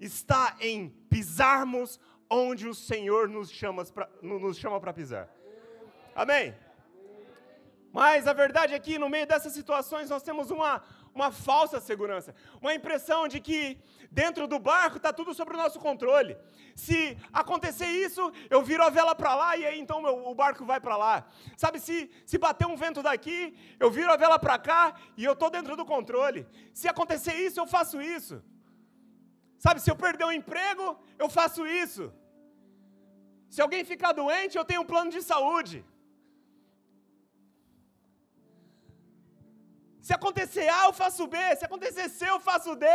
está 0.00 0.56
em 0.60 0.90
pisarmos 1.08 1.98
onde 2.30 2.68
o 2.68 2.74
Senhor 2.74 3.28
nos 3.28 3.50
chama 3.50 4.80
para 4.80 4.92
pisar. 4.92 5.28
Amém? 6.14 6.54
Mas 7.94 8.26
a 8.26 8.32
verdade 8.32 8.74
é 8.74 8.78
que 8.80 8.98
no 8.98 9.08
meio 9.08 9.24
dessas 9.24 9.52
situações 9.52 10.10
nós 10.10 10.20
temos 10.20 10.50
uma, 10.50 10.82
uma 11.14 11.30
falsa 11.30 11.80
segurança, 11.80 12.34
uma 12.60 12.74
impressão 12.74 13.28
de 13.28 13.38
que 13.38 13.78
dentro 14.10 14.48
do 14.48 14.58
barco 14.58 14.96
está 14.96 15.12
tudo 15.12 15.32
sob 15.32 15.54
o 15.54 15.56
nosso 15.56 15.78
controle. 15.78 16.36
Se 16.74 17.16
acontecer 17.32 17.86
isso, 17.86 18.32
eu 18.50 18.60
viro 18.62 18.82
a 18.82 18.90
vela 18.90 19.14
para 19.14 19.36
lá 19.36 19.56
e 19.56 19.64
aí 19.64 19.78
então 19.78 20.02
meu, 20.02 20.26
o 20.26 20.34
barco 20.34 20.64
vai 20.64 20.80
para 20.80 20.96
lá. 20.96 21.24
Sabe, 21.56 21.78
se, 21.78 22.10
se 22.26 22.36
bater 22.36 22.66
um 22.66 22.74
vento 22.74 23.00
daqui, 23.00 23.56
eu 23.78 23.92
viro 23.92 24.10
a 24.10 24.16
vela 24.16 24.40
para 24.40 24.58
cá 24.58 24.92
e 25.16 25.24
eu 25.24 25.34
estou 25.34 25.48
dentro 25.48 25.76
do 25.76 25.86
controle. 25.86 26.48
Se 26.72 26.88
acontecer 26.88 27.34
isso, 27.46 27.60
eu 27.60 27.66
faço 27.76 28.02
isso. 28.02 28.42
Sabe, 29.56 29.80
se 29.80 29.88
eu 29.88 29.94
perder 29.94 30.24
um 30.24 30.32
emprego, 30.32 30.98
eu 31.16 31.28
faço 31.28 31.64
isso. 31.64 32.12
Se 33.48 33.62
alguém 33.62 33.84
ficar 33.84 34.10
doente, 34.10 34.58
eu 34.58 34.64
tenho 34.64 34.80
um 34.80 34.90
plano 34.92 35.12
de 35.12 35.22
saúde. 35.22 35.84
Se 40.06 40.12
acontecer 40.12 40.68
A, 40.68 40.84
eu 40.88 40.92
faço 40.92 41.26
B. 41.26 41.38
Se 41.56 41.64
acontecer 41.64 42.10
C, 42.10 42.28
eu 42.28 42.38
faço 42.38 42.76
D. 42.76 42.86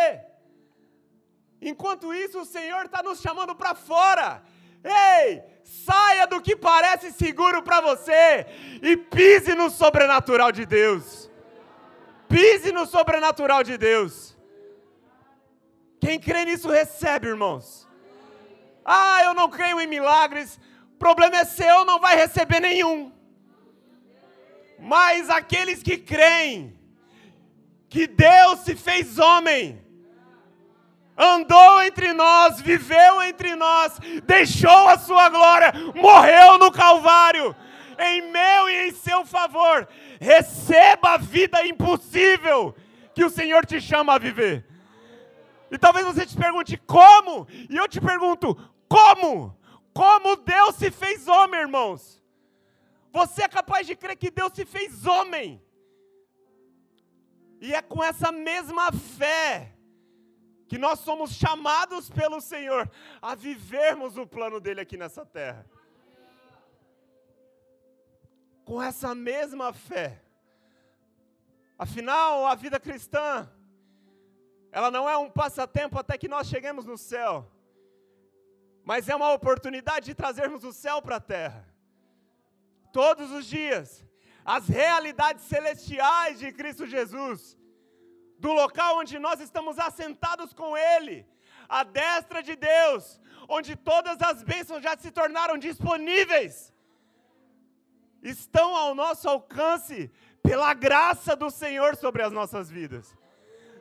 Enquanto 1.60 2.14
isso, 2.14 2.42
o 2.42 2.46
Senhor 2.46 2.86
está 2.86 3.02
nos 3.02 3.20
chamando 3.20 3.56
para 3.56 3.74
fora. 3.74 4.44
Ei, 4.84 5.42
saia 5.64 6.28
do 6.28 6.40
que 6.40 6.56
parece 6.56 7.12
seguro 7.12 7.64
para 7.64 7.82
você 7.82 8.46
e 8.84 8.96
pise 8.96 9.56
no 9.56 9.72
sobrenatural 9.72 10.52
de 10.52 10.68
Deus. 10.68 11.28
Pise 12.28 12.72
no 12.72 12.86
sobrenatural 12.86 13.64
de 13.64 13.76
Deus. 13.76 14.38
Quem 16.00 16.20
crê 16.20 16.46
nisso 16.46 16.70
recebe, 16.70 17.28
irmãos. 17.28 17.88
Ah, 18.86 19.24
eu 19.24 19.34
não 19.34 19.50
creio 19.50 19.82
em 19.82 19.88
milagres. 19.88 20.60
O 20.94 20.98
problema 21.00 21.38
é 21.38 21.44
seu, 21.44 21.84
não 21.86 22.00
vai 22.00 22.16
receber 22.16 22.60
nenhum. 22.60 23.12
Mas 24.78 25.28
aqueles 25.28 25.82
que 25.82 25.98
creem, 25.98 26.79
que 27.90 28.06
Deus 28.06 28.60
se 28.60 28.76
fez 28.76 29.18
homem, 29.18 29.82
andou 31.18 31.82
entre 31.82 32.14
nós, 32.14 32.62
viveu 32.62 33.22
entre 33.24 33.56
nós, 33.56 34.00
deixou 34.24 34.88
a 34.88 34.98
sua 34.98 35.28
glória, 35.30 35.74
morreu 35.96 36.58
no 36.58 36.72
Calvário, 36.72 37.56
em 37.98 38.32
meu 38.32 38.70
e 38.70 38.88
em 38.88 38.92
seu 38.92 39.26
favor. 39.26 39.88
Receba 40.22 41.16
a 41.16 41.18
vida 41.18 41.66
impossível 41.66 42.76
que 43.14 43.26
o 43.26 43.30
Senhor 43.30 43.66
te 43.66 43.82
chama 43.82 44.14
a 44.14 44.20
viver. 44.20 44.66
E 45.72 45.78
talvez 45.78 46.06
você 46.06 46.26
te 46.26 46.38
pergunte 46.38 46.78
como, 46.78 47.48
e 47.70 47.76
eu 47.76 47.88
te 47.88 48.00
pergunto, 48.00 48.56
como? 48.88 49.58
Como 49.94 50.38
Deus 50.38 50.76
se 50.76 50.90
fez 50.90 51.28
homem, 51.28 51.60
irmãos? 51.60 52.24
Você 53.12 53.44
é 53.44 53.48
capaz 53.48 53.86
de 53.86 53.96
crer 53.96 54.16
que 54.16 54.32
Deus 54.32 54.54
se 54.54 54.66
fez 54.66 55.06
homem? 55.06 55.62
E 57.60 57.74
é 57.74 57.82
com 57.82 58.04
essa 58.04 58.32
mesma 58.32 58.92
fé 58.92 59.76
que 60.68 60.78
nós 60.78 61.00
somos 61.00 61.32
chamados 61.32 62.10
pelo 62.10 62.40
Senhor 62.40 62.90
a 63.22 63.36
vivermos 63.36 64.18
o 64.18 64.26
plano 64.26 64.60
dele 64.60 64.82
aqui 64.82 64.96
nessa 64.96 65.26
terra. 65.26 65.66
Com 68.64 68.82
essa 68.82 69.16
mesma 69.16 69.74
fé. 69.74 70.22
Afinal, 71.78 72.46
a 72.46 72.56
vida 72.56 72.80
cristã, 72.80 73.50
ela 74.72 74.92
não 74.92 75.10
é 75.10 75.18
um 75.18 75.30
passatempo 75.30 75.98
até 75.98 76.18
que 76.18 76.28
nós 76.28 76.48
cheguemos 76.48 76.86
no 76.86 76.98
céu, 76.98 77.50
mas 78.84 79.10
é 79.10 79.16
uma 79.16 79.34
oportunidade 79.34 80.06
de 80.06 80.14
trazermos 80.14 80.64
o 80.64 80.72
céu 80.72 81.02
para 81.02 81.16
a 81.16 81.22
terra. 81.22 81.68
Todos 82.94 83.32
os 83.32 83.46
dias 83.46 84.06
as 84.56 84.68
realidades 84.68 85.44
celestiais 85.44 86.40
de 86.40 86.52
Cristo 86.52 86.88
Jesus, 86.88 87.56
do 88.40 88.52
local 88.52 88.98
onde 88.98 89.20
nós 89.20 89.40
estamos 89.40 89.78
assentados 89.78 90.54
com 90.54 90.76
Ele, 90.76 91.18
a 91.78 91.84
destra 91.84 92.42
de 92.42 92.56
Deus, 92.56 93.22
onde 93.48 93.76
todas 93.76 94.20
as 94.30 94.42
bênçãos 94.42 94.82
já 94.82 94.98
se 94.98 95.12
tornaram 95.12 95.56
disponíveis, 95.56 96.74
estão 98.24 98.76
ao 98.76 98.96
nosso 98.96 99.30
alcance 99.30 100.12
pela 100.42 100.74
graça 100.74 101.36
do 101.36 101.52
Senhor 101.52 101.96
sobre 101.96 102.24
as 102.24 102.32
nossas 102.32 102.72
vidas. 102.72 103.16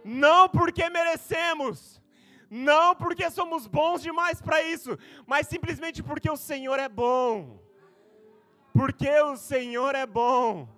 Não 0.05 0.51
porque 0.51 0.91
merecemos, 0.91 2.03
não 2.51 2.95
porque 2.95 3.31
somos 3.31 3.67
bons 3.67 4.03
demais 4.03 4.43
para 4.43 4.63
isso, 4.63 4.99
mas 5.27 5.47
simplesmente 5.47 6.03
porque 6.03 6.31
o 6.31 6.37
Senhor 6.37 6.79
é 6.79 6.91
bom 6.91 7.68
porque 8.79 9.11
o 9.23 9.37
Senhor 9.37 9.93
é 9.97 10.07
bom. 10.07 10.69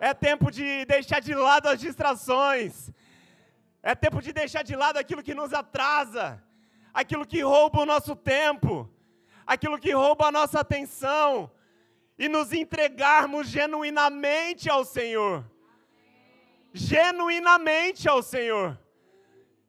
É 0.00 0.12
tempo 0.12 0.50
de 0.50 0.84
deixar 0.84 1.20
de 1.20 1.32
lado 1.32 1.68
as 1.68 1.78
distrações. 1.78 2.90
É 3.80 3.94
tempo 3.94 4.20
de 4.20 4.32
deixar 4.32 4.64
de 4.64 4.74
lado 4.74 4.96
aquilo 4.96 5.22
que 5.22 5.32
nos 5.32 5.52
atrasa, 5.54 6.42
aquilo 6.92 7.24
que 7.24 7.40
rouba 7.40 7.82
o 7.82 7.86
nosso 7.86 8.16
tempo, 8.16 8.90
aquilo 9.46 9.78
que 9.78 9.92
rouba 9.92 10.26
a 10.26 10.32
nossa 10.32 10.58
atenção 10.58 11.52
e 12.18 12.28
nos 12.28 12.52
entregarmos 12.52 13.46
genuinamente 13.46 14.68
ao 14.68 14.84
Senhor. 14.84 15.48
Genuinamente 16.72 18.08
ao 18.08 18.24
Senhor 18.24 18.76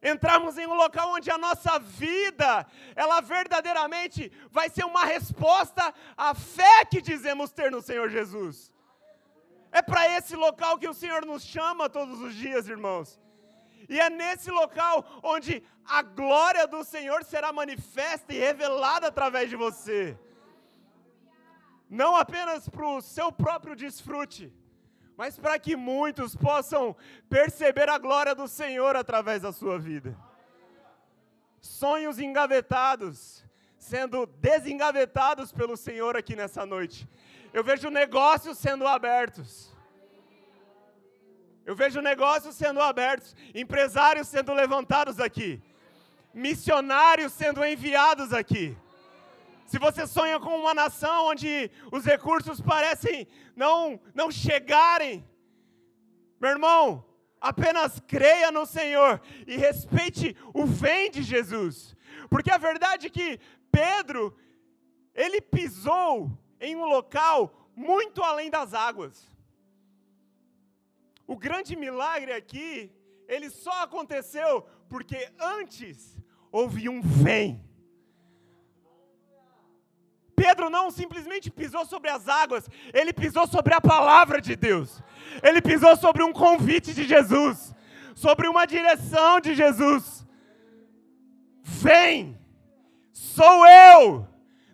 entrarmos 0.03 0.57
em 0.57 0.67
um 0.67 0.73
local 0.73 1.13
onde 1.13 1.31
a 1.31 1.37
nossa 1.37 1.79
vida, 1.79 2.67
ela 2.95 3.21
verdadeiramente 3.21 4.31
vai 4.51 4.69
ser 4.69 4.83
uma 4.85 5.05
resposta 5.05 5.93
à 6.17 6.35
fé 6.35 6.85
que 6.85 7.01
dizemos 7.01 7.51
ter 7.51 7.71
no 7.71 7.81
Senhor 7.81 8.09
Jesus. 8.09 8.71
É 9.71 9.81
para 9.81 10.07
esse 10.17 10.35
local 10.35 10.77
que 10.77 10.87
o 10.87 10.93
Senhor 10.93 11.25
nos 11.25 11.43
chama 11.43 11.89
todos 11.89 12.21
os 12.21 12.35
dias, 12.35 12.67
irmãos. 12.67 13.19
E 13.89 13.99
é 13.99 14.09
nesse 14.09 14.51
local 14.51 15.05
onde 15.23 15.63
a 15.85 16.01
glória 16.01 16.67
do 16.67 16.83
Senhor 16.83 17.23
será 17.23 17.51
manifesta 17.51 18.33
e 18.33 18.39
revelada 18.39 19.07
através 19.07 19.49
de 19.49 19.55
você. 19.55 20.17
Não 21.89 22.15
apenas 22.15 22.67
para 22.67 22.87
o 22.87 23.01
seu 23.01 23.31
próprio 23.31 23.75
desfrute, 23.75 24.51
mas 25.17 25.37
para 25.37 25.59
que 25.59 25.75
muitos 25.75 26.35
possam 26.35 26.95
perceber 27.29 27.89
a 27.89 27.97
glória 27.97 28.33
do 28.33 28.47
Senhor 28.47 28.95
através 28.95 29.41
da 29.41 29.51
sua 29.51 29.77
vida. 29.77 30.17
Sonhos 31.61 32.19
engavetados, 32.19 33.45
sendo 33.77 34.25
desengavetados 34.25 35.51
pelo 35.51 35.77
Senhor 35.77 36.17
aqui 36.17 36.35
nessa 36.35 36.65
noite. 36.65 37.07
Eu 37.53 37.63
vejo 37.63 37.89
negócios 37.89 38.57
sendo 38.57 38.87
abertos. 38.87 39.71
Eu 41.65 41.75
vejo 41.75 42.01
negócios 42.01 42.55
sendo 42.55 42.81
abertos, 42.81 43.35
empresários 43.55 44.27
sendo 44.27 44.53
levantados 44.53 45.17
aqui, 45.17 45.61
missionários 46.33 47.31
sendo 47.31 47.63
enviados 47.63 48.33
aqui 48.33 48.75
se 49.65 49.79
você 49.79 50.05
sonha 50.05 50.39
com 50.39 50.57
uma 50.59 50.73
nação 50.73 51.27
onde 51.27 51.71
os 51.91 52.05
recursos 52.05 52.61
parecem 52.61 53.27
não, 53.55 53.99
não 54.13 54.29
chegarem, 54.29 55.25
meu 56.39 56.51
irmão, 56.51 57.05
apenas 57.39 57.99
creia 58.07 58.51
no 58.51 58.65
Senhor 58.65 59.21
e 59.47 59.57
respeite 59.57 60.35
o 60.53 60.65
vem 60.65 61.09
de 61.09 61.23
Jesus. 61.23 61.95
Porque 62.29 62.51
a 62.51 62.57
verdade 62.57 63.07
é 63.07 63.09
que 63.09 63.39
Pedro, 63.71 64.35
ele 65.13 65.41
pisou 65.41 66.31
em 66.59 66.75
um 66.75 66.85
local 66.85 67.69
muito 67.75 68.21
além 68.21 68.49
das 68.49 68.73
águas. 68.73 69.27
O 71.25 71.35
grande 71.35 71.75
milagre 71.75 72.31
aqui, 72.31 72.91
ele 73.27 73.49
só 73.49 73.83
aconteceu 73.83 74.61
porque 74.87 75.31
antes 75.39 76.17
houve 76.51 76.87
um 76.87 77.01
vem. 77.01 77.61
Pedro 80.43 80.69
não 80.69 80.91
simplesmente 80.91 81.49
pisou 81.49 81.85
sobre 81.85 82.09
as 82.09 82.27
águas, 82.27 82.69
ele 82.93 83.13
pisou 83.13 83.45
sobre 83.47 83.73
a 83.73 83.81
palavra 83.81 84.41
de 84.41 84.55
Deus. 84.55 85.01
Ele 85.41 85.61
pisou 85.61 85.95
sobre 85.95 86.23
um 86.23 86.33
convite 86.33 86.93
de 86.93 87.03
Jesus, 87.03 87.73
sobre 88.13 88.47
uma 88.47 88.65
direção 88.65 89.39
de 89.39 89.55
Jesus. 89.55 90.25
Vem, 91.63 92.37
sou 93.11 93.65
eu, 93.67 94.27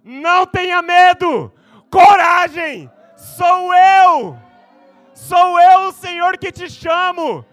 não 0.03 0.45
tenha 0.45 0.81
medo, 0.81 1.53
coragem, 1.91 2.89
Sou 3.19 3.73
eu. 3.73 4.39
Sou 5.13 5.59
eu 5.59 5.79
o 5.87 5.91
Senhor 5.91 6.37
que 6.37 6.51
te 6.51 6.69
chamo. 6.69 7.45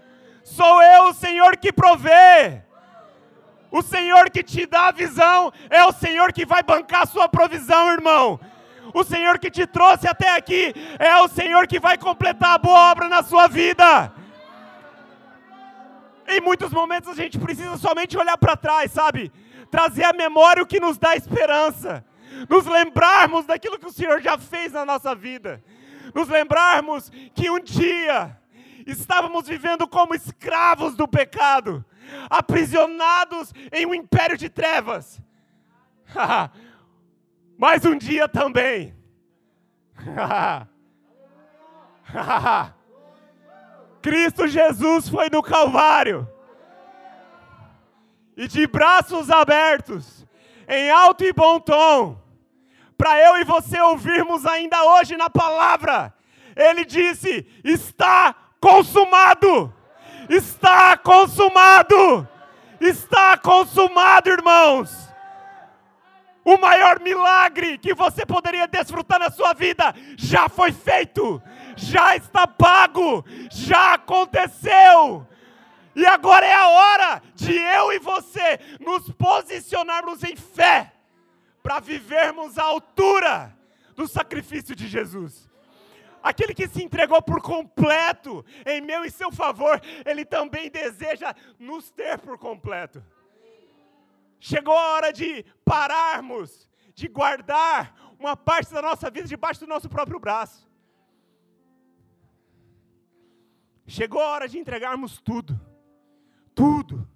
Sou 0.44 0.80
eu 0.80 1.08
o 1.08 1.14
Senhor 1.14 1.56
que 1.56 1.72
provê. 1.72 2.62
O 3.76 3.82
Senhor 3.82 4.30
que 4.30 4.42
te 4.42 4.64
dá 4.64 4.88
a 4.88 4.90
visão 4.90 5.52
é 5.68 5.84
o 5.84 5.92
Senhor 5.92 6.32
que 6.32 6.46
vai 6.46 6.62
bancar 6.62 7.02
a 7.02 7.06
sua 7.06 7.28
provisão, 7.28 7.92
irmão. 7.92 8.40
O 8.94 9.04
Senhor 9.04 9.38
que 9.38 9.50
te 9.50 9.66
trouxe 9.66 10.08
até 10.08 10.34
aqui 10.34 10.72
é 10.98 11.14
o 11.20 11.28
Senhor 11.28 11.66
que 11.66 11.78
vai 11.78 11.98
completar 11.98 12.54
a 12.54 12.58
boa 12.58 12.90
obra 12.90 13.06
na 13.06 13.22
sua 13.22 13.46
vida. 13.46 14.10
Em 16.26 16.40
muitos 16.40 16.70
momentos 16.70 17.10
a 17.10 17.14
gente 17.14 17.38
precisa 17.38 17.76
somente 17.76 18.16
olhar 18.16 18.38
para 18.38 18.56
trás, 18.56 18.92
sabe? 18.92 19.30
Trazer 19.70 20.04
à 20.04 20.12
memória 20.14 20.62
o 20.62 20.66
que 20.66 20.80
nos 20.80 20.96
dá 20.96 21.14
esperança. 21.14 22.02
Nos 22.48 22.64
lembrarmos 22.64 23.44
daquilo 23.44 23.78
que 23.78 23.88
o 23.88 23.92
Senhor 23.92 24.22
já 24.22 24.38
fez 24.38 24.72
na 24.72 24.86
nossa 24.86 25.14
vida. 25.14 25.62
Nos 26.14 26.30
lembrarmos 26.30 27.12
que 27.34 27.50
um 27.50 27.60
dia 27.60 28.38
estávamos 28.86 29.46
vivendo 29.46 29.86
como 29.86 30.14
escravos 30.14 30.94
do 30.94 31.06
pecado, 31.06 31.84
aprisionados 32.28 33.52
em 33.72 33.86
um 33.86 33.94
império 33.94 34.36
de 34.36 34.48
trevas. 34.48 35.20
Mas 37.58 37.84
um 37.84 37.96
dia 37.96 38.28
também. 38.28 38.94
Cristo 44.02 44.46
Jesus 44.46 45.08
foi 45.08 45.28
no 45.30 45.42
Calvário. 45.42 46.28
E 48.36 48.46
de 48.46 48.66
braços 48.66 49.30
abertos, 49.30 50.26
em 50.68 50.90
alto 50.90 51.24
e 51.24 51.32
bom 51.32 51.58
tom, 51.58 52.20
para 52.98 53.18
eu 53.18 53.38
e 53.38 53.44
você 53.44 53.80
ouvirmos 53.80 54.44
ainda 54.44 54.82
hoje 54.84 55.16
na 55.16 55.30
palavra, 55.30 56.14
ele 56.54 56.84
disse: 56.84 57.46
Está 57.64 58.34
consumado! 58.60 59.72
Está 60.28 60.96
consumado! 60.96 62.28
Está 62.80 63.36
consumado, 63.36 64.28
irmãos! 64.28 65.06
O 66.44 66.58
maior 66.58 67.00
milagre 67.00 67.78
que 67.78 67.92
você 67.92 68.24
poderia 68.24 68.68
desfrutar 68.68 69.18
na 69.18 69.30
sua 69.30 69.52
vida 69.52 69.94
já 70.16 70.48
foi 70.48 70.70
feito 70.72 71.42
já 71.76 72.16
está 72.16 72.46
pago, 72.46 73.24
já 73.50 73.94
aconteceu. 73.94 75.26
E 75.94 76.04
agora 76.04 76.44
é 76.44 76.54
a 76.54 76.68
hora 76.68 77.22
de 77.34 77.54
eu 77.54 77.92
e 77.92 77.98
você 77.98 78.58
nos 78.80 79.10
posicionarmos 79.12 80.24
em 80.24 80.34
fé 80.34 80.92
para 81.62 81.80
vivermos 81.80 82.58
à 82.58 82.64
altura 82.64 83.54
do 83.94 84.06
sacrifício 84.06 84.74
de 84.74 84.88
Jesus. 84.88 85.48
Aquele 86.26 86.52
que 86.52 86.66
se 86.66 86.82
entregou 86.82 87.22
por 87.22 87.40
completo 87.40 88.44
em 88.66 88.80
meu 88.80 89.04
e 89.04 89.10
seu 89.12 89.30
favor, 89.30 89.80
ele 90.04 90.24
também 90.24 90.68
deseja 90.68 91.32
nos 91.56 91.88
ter 91.92 92.18
por 92.18 92.36
completo. 92.36 93.00
Chegou 94.40 94.76
a 94.76 94.94
hora 94.94 95.12
de 95.12 95.44
pararmos, 95.64 96.68
de 96.96 97.06
guardar 97.06 97.94
uma 98.18 98.36
parte 98.36 98.74
da 98.74 98.82
nossa 98.82 99.08
vida 99.08 99.28
debaixo 99.28 99.60
do 99.60 99.68
nosso 99.68 99.88
próprio 99.88 100.18
braço. 100.18 100.68
Chegou 103.86 104.20
a 104.20 104.30
hora 104.30 104.48
de 104.48 104.58
entregarmos 104.58 105.20
tudo. 105.20 105.54
Tudo. 106.56 107.08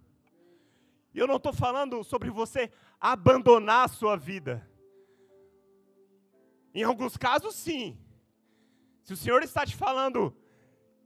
E 1.13 1.19
eu 1.19 1.27
não 1.27 1.39
estou 1.39 1.53
falando 1.53 2.05
sobre 2.05 2.31
você 2.31 2.71
abandonar 3.01 3.87
a 3.87 3.89
sua 3.89 4.17
vida. 4.17 4.65
Em 6.73 6.85
alguns 6.85 7.17
casos, 7.17 7.57
sim. 7.57 7.99
Se 9.05 9.13
o 9.13 9.17
Senhor 9.17 9.43
está 9.43 9.65
te 9.65 9.77
falando 9.77 10.35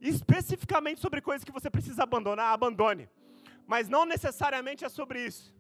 especificamente 0.01 1.01
sobre 1.01 1.21
coisas 1.21 1.45
que 1.45 1.53
você 1.53 1.71
precisa 1.71 2.03
abandonar, 2.03 2.53
abandone. 2.53 3.09
Mas 3.67 3.89
não 3.89 4.05
necessariamente 4.05 4.85
é 4.85 4.89
sobre 4.89 5.25
isso. 5.25 5.55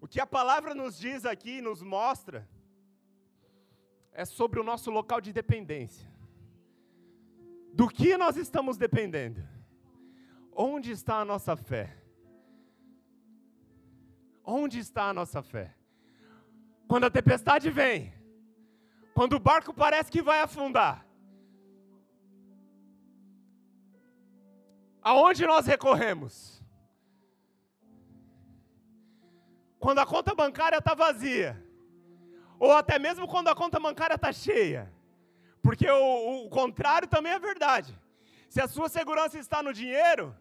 O 0.00 0.08
que 0.08 0.20
a 0.20 0.26
palavra 0.26 0.74
nos 0.74 0.98
diz 0.98 1.24
aqui, 1.24 1.60
nos 1.60 1.82
mostra, 1.82 2.48
é 4.12 4.24
sobre 4.24 4.58
o 4.58 4.64
nosso 4.64 4.90
local 4.90 5.20
de 5.20 5.32
dependência. 5.32 6.08
Do 7.72 7.88
que 7.88 8.16
nós 8.16 8.36
estamos 8.36 8.76
dependendo? 8.76 9.46
Onde 10.52 10.90
está 10.90 11.20
a 11.20 11.24
nossa 11.24 11.54
fé? 11.56 11.96
Onde 14.44 14.78
está 14.80 15.10
a 15.10 15.14
nossa 15.14 15.42
fé? 15.42 15.76
Quando 16.88 17.04
a 17.04 17.10
tempestade 17.10 17.70
vem, 17.70 18.12
quando 19.14 19.34
o 19.34 19.38
barco 19.38 19.72
parece 19.72 20.10
que 20.10 20.20
vai 20.20 20.40
afundar, 20.40 21.06
aonde 25.02 25.46
nós 25.46 25.66
recorremos? 25.66 26.62
Quando 29.78 29.98
a 29.98 30.06
conta 30.06 30.34
bancária 30.34 30.78
está 30.78 30.94
vazia, 30.94 31.62
ou 32.58 32.72
até 32.72 32.98
mesmo 32.98 33.26
quando 33.26 33.48
a 33.48 33.54
conta 33.54 33.80
bancária 33.80 34.14
está 34.14 34.30
cheia. 34.30 34.92
Porque 35.62 35.90
o, 35.90 36.46
o 36.46 36.48
contrário 36.50 37.08
também 37.08 37.32
é 37.32 37.38
verdade. 37.38 37.98
Se 38.48 38.60
a 38.60 38.68
sua 38.68 38.88
segurança 38.88 39.38
está 39.38 39.62
no 39.62 39.72
dinheiro, 39.72 40.36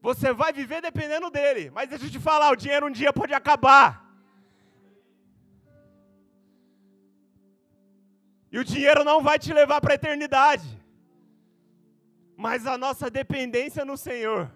você 0.00 0.32
vai 0.32 0.52
viver 0.52 0.80
dependendo 0.80 1.30
dele. 1.30 1.70
Mas 1.70 1.88
deixa 1.88 2.06
eu 2.06 2.10
te 2.10 2.18
falar, 2.18 2.50
o 2.50 2.56
dinheiro 2.56 2.86
um 2.86 2.90
dia 2.90 3.12
pode 3.12 3.34
acabar. 3.34 4.06
E 8.50 8.58
o 8.58 8.64
dinheiro 8.64 9.04
não 9.04 9.22
vai 9.22 9.38
te 9.38 9.52
levar 9.52 9.80
para 9.80 9.92
a 9.92 9.96
eternidade. 9.96 10.66
Mas 12.36 12.66
a 12.66 12.76
nossa 12.76 13.08
dependência 13.08 13.84
no 13.84 13.96
Senhor 13.96 14.50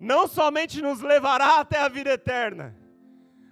não 0.00 0.26
somente 0.26 0.80
nos 0.80 1.00
levará 1.00 1.60
até 1.60 1.78
a 1.78 1.88
vida 1.88 2.10
eterna, 2.10 2.74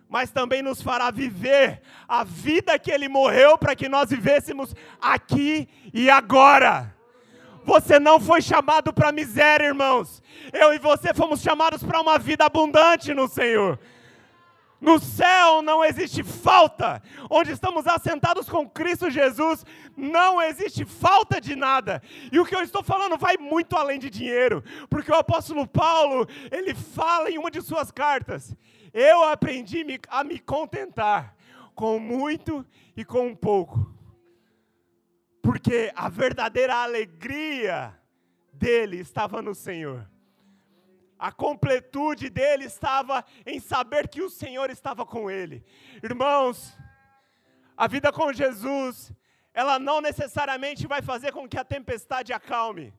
mas 0.08 0.30
também 0.30 0.62
nos 0.62 0.80
fará 0.80 1.10
viver 1.10 1.82
a 2.08 2.22
vida 2.22 2.78
que 2.78 2.90
Ele 2.90 3.08
morreu 3.08 3.58
para 3.58 3.74
que 3.74 3.88
nós 3.88 4.10
vivêssemos 4.10 4.74
aqui 5.00 5.68
e 5.92 6.08
agora. 6.08 6.94
Você 7.64 7.98
não 7.98 8.20
foi 8.20 8.40
chamado 8.40 8.92
para 8.92 9.10
miséria, 9.10 9.66
irmãos. 9.66 10.22
Eu 10.52 10.72
e 10.72 10.78
você 10.78 11.12
fomos 11.12 11.42
chamados 11.42 11.82
para 11.82 12.00
uma 12.00 12.16
vida 12.16 12.44
abundante 12.44 13.12
no 13.12 13.26
Senhor. 13.26 13.78
No 14.86 15.00
céu 15.00 15.62
não 15.62 15.84
existe 15.84 16.22
falta. 16.22 17.02
Onde 17.28 17.50
estamos 17.50 17.88
assentados 17.88 18.48
com 18.48 18.70
Cristo 18.70 19.10
Jesus, 19.10 19.64
não 19.96 20.40
existe 20.40 20.84
falta 20.84 21.40
de 21.40 21.56
nada. 21.56 22.00
E 22.30 22.38
o 22.38 22.46
que 22.46 22.54
eu 22.54 22.62
estou 22.62 22.84
falando 22.84 23.18
vai 23.18 23.36
muito 23.36 23.74
além 23.74 23.98
de 23.98 24.08
dinheiro, 24.08 24.62
porque 24.88 25.10
o 25.10 25.16
apóstolo 25.16 25.66
Paulo, 25.66 26.24
ele 26.52 26.72
fala 26.72 27.28
em 27.28 27.36
uma 27.36 27.50
de 27.50 27.60
suas 27.62 27.90
cartas: 27.90 28.54
eu 28.94 29.24
aprendi 29.24 29.84
a 30.08 30.22
me 30.22 30.38
contentar 30.38 31.34
com 31.74 31.98
muito 31.98 32.64
e 32.96 33.04
com 33.04 33.34
pouco. 33.34 33.92
Porque 35.42 35.90
a 35.96 36.08
verdadeira 36.08 36.76
alegria 36.76 37.92
dele 38.52 38.98
estava 38.98 39.42
no 39.42 39.52
Senhor. 39.52 40.08
A 41.18 41.32
completude 41.32 42.28
dele 42.28 42.64
estava 42.64 43.24
em 43.44 43.58
saber 43.58 44.08
que 44.08 44.22
o 44.22 44.30
Senhor 44.30 44.70
estava 44.70 45.06
com 45.06 45.30
ele. 45.30 45.64
Irmãos, 46.02 46.76
a 47.76 47.86
vida 47.86 48.12
com 48.12 48.32
Jesus, 48.32 49.12
ela 49.54 49.78
não 49.78 50.00
necessariamente 50.00 50.86
vai 50.86 51.00
fazer 51.00 51.32
com 51.32 51.48
que 51.48 51.58
a 51.58 51.64
tempestade 51.64 52.32
acalme, 52.32 52.92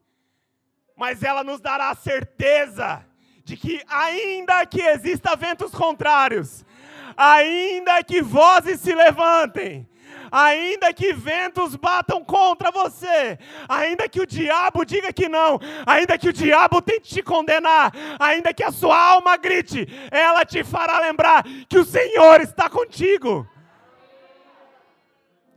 mas 0.96 1.22
ela 1.22 1.44
nos 1.44 1.60
dará 1.60 1.90
a 1.90 1.94
certeza 1.94 3.06
de 3.44 3.56
que, 3.56 3.82
ainda 3.88 4.66
que 4.66 4.80
exista 4.80 5.36
ventos 5.36 5.72
contrários, 5.72 6.64
ainda 7.16 8.02
que 8.02 8.20
vozes 8.20 8.80
se 8.80 8.94
levantem, 8.94 9.88
ainda 10.30 10.92
que 10.92 11.12
ventos 11.12 11.74
batam 11.76 12.24
contra 12.24 12.70
você, 12.70 13.38
ainda 13.68 14.08
que 14.08 14.20
o 14.20 14.26
diabo 14.26 14.84
diga 14.84 15.12
que 15.12 15.28
não, 15.28 15.58
ainda 15.86 16.18
que 16.18 16.28
o 16.28 16.32
diabo 16.32 16.80
tente 16.80 17.08
te 17.08 17.22
condenar, 17.22 17.92
ainda 18.18 18.52
que 18.52 18.62
a 18.62 18.72
sua 18.72 18.98
alma 18.98 19.36
grite, 19.36 19.86
ela 20.10 20.44
te 20.44 20.62
fará 20.64 20.98
lembrar 21.00 21.44
que 21.68 21.78
o 21.78 21.84
Senhor 21.84 22.40
está 22.40 22.68
contigo. 22.68 23.48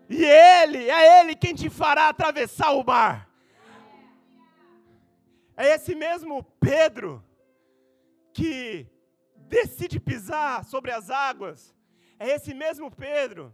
E 0.09 0.25
Ele, 0.25 0.89
é 0.89 1.21
Ele 1.21 1.35
quem 1.35 1.55
te 1.55 1.69
fará 1.69 2.09
atravessar 2.09 2.71
o 2.71 2.83
mar. 2.83 3.29
É 5.55 5.75
esse 5.75 5.95
mesmo 5.95 6.43
Pedro 6.59 7.23
que 8.33 8.87
decide 9.35 9.99
pisar 9.99 10.63
sobre 10.65 10.91
as 10.91 11.09
águas, 11.09 11.75
é 12.17 12.29
esse 12.29 12.53
mesmo 12.53 12.89
Pedro 12.89 13.53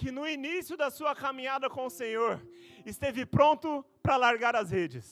que 0.00 0.10
no 0.18 0.26
início 0.36 0.74
da 0.82 0.88
sua 0.98 1.12
caminhada 1.24 1.68
com 1.74 1.84
o 1.86 1.94
Senhor 2.00 2.34
esteve 2.92 3.22
pronto 3.36 3.68
para 4.02 4.16
largar 4.24 4.54
as 4.56 4.70
redes. 4.78 5.06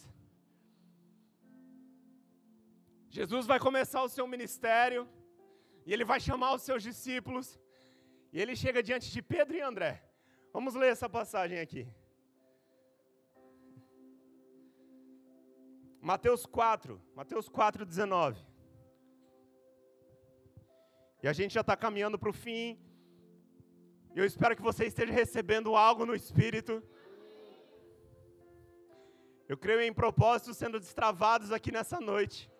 Jesus 3.19 3.45
vai 3.53 3.59
começar 3.67 4.03
o 4.03 4.13
seu 4.17 4.27
ministério 4.35 5.03
e 5.87 5.93
ele 5.95 6.05
vai 6.13 6.21
chamar 6.29 6.51
os 6.55 6.63
seus 6.63 6.83
discípulos 6.83 7.47
e 8.33 8.41
ele 8.43 8.55
chega 8.63 8.83
diante 8.89 9.11
de 9.15 9.21
Pedro 9.35 9.57
e 9.57 9.63
André, 9.71 9.93
Vamos 10.53 10.75
ler 10.75 10.91
essa 10.93 11.09
passagem 11.09 11.59
aqui. 11.61 11.87
Mateus 16.01 16.47
4, 16.47 17.01
Mateus 17.15 17.49
4, 17.49 17.85
19. 17.85 18.41
E 21.23 21.29
a 21.29 21.35
gente 21.39 21.53
já 21.53 21.61
está 21.61 21.77
caminhando 21.77 22.19
para 22.19 22.31
o 22.31 22.33
fim. 22.33 22.79
Eu 24.15 24.25
espero 24.25 24.57
que 24.57 24.63
você 24.63 24.87
esteja 24.87 25.13
recebendo 25.13 25.77
algo 25.77 26.05
no 26.05 26.15
Espírito. 26.15 26.83
Eu 29.49 29.57
creio 29.57 29.81
em 29.83 29.93
propósitos 29.93 30.57
sendo 30.57 30.81
destravados 30.81 31.53
aqui 31.53 31.71
nessa 31.71 32.01
noite. 32.01 32.51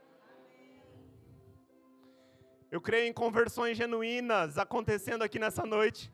Eu 2.71 2.81
creio 2.81 3.09
em 3.09 3.13
conversões 3.13 3.77
genuínas 3.77 4.59
acontecendo 4.59 5.23
aqui 5.23 5.39
nessa 5.39 5.65
noite. 5.65 6.13